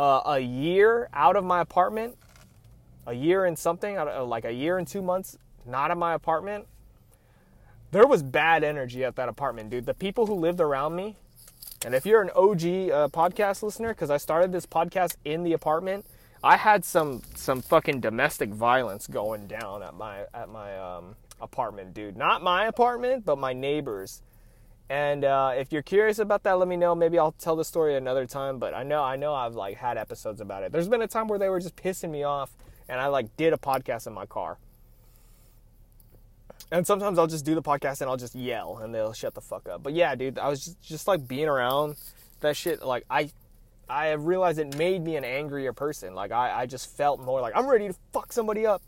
[0.00, 2.16] uh, a year out of my apartment,
[3.06, 5.36] a year and something, like a year and two months
[5.66, 6.66] not in my apartment,
[7.90, 9.84] there was bad energy at that apartment, dude.
[9.84, 11.16] The people who lived around me,
[11.84, 15.52] and if you're an OG uh, podcast listener, because I started this podcast in the
[15.52, 16.06] apartment,
[16.42, 21.92] I had some some fucking domestic violence going down at my at my um, apartment,
[21.92, 22.16] dude.
[22.16, 24.22] Not my apartment, but my neighbors.
[24.90, 26.96] And uh, if you're curious about that, let me know.
[26.96, 28.58] Maybe I'll tell the story another time.
[28.58, 30.72] But I know I know I've like had episodes about it.
[30.72, 32.50] There's been a time where they were just pissing me off,
[32.88, 34.58] and I like did a podcast in my car.
[36.72, 39.40] And sometimes I'll just do the podcast and I'll just yell and they'll shut the
[39.40, 39.82] fuck up.
[39.82, 41.96] But yeah, dude, I was just, just like being around
[42.40, 42.84] that shit.
[42.84, 43.30] Like I,
[43.88, 46.14] I have realized it made me an angrier person.
[46.14, 48.82] Like I, I just felt more like I'm ready to fuck somebody up.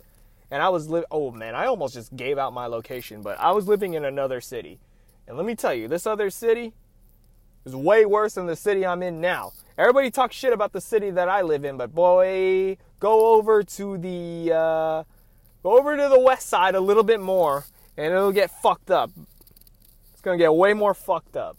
[0.50, 3.50] And I was li- oh man, I almost just gave out my location, but I
[3.50, 4.78] was living in another city.
[5.26, 6.72] And let me tell you, this other city
[7.64, 9.52] is way worse than the city I'm in now.
[9.78, 13.98] Everybody talks shit about the city that I live in, but boy, go over to
[13.98, 15.04] the uh,
[15.62, 17.64] go over to the west side a little bit more,
[17.96, 19.10] and it'll get fucked up.
[20.12, 21.56] It's gonna get way more fucked up.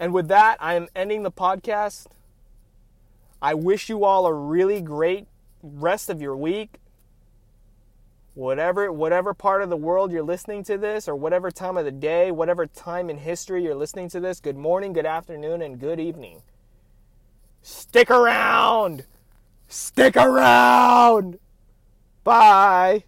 [0.00, 2.06] And with that, I am ending the podcast.
[3.40, 5.26] I wish you all a really great
[5.62, 6.78] rest of your week
[8.38, 11.90] whatever whatever part of the world you're listening to this or whatever time of the
[11.90, 15.98] day whatever time in history you're listening to this good morning good afternoon and good
[15.98, 16.40] evening.
[17.62, 19.04] Stick around.
[19.66, 21.40] Stick around.
[22.22, 23.02] Bye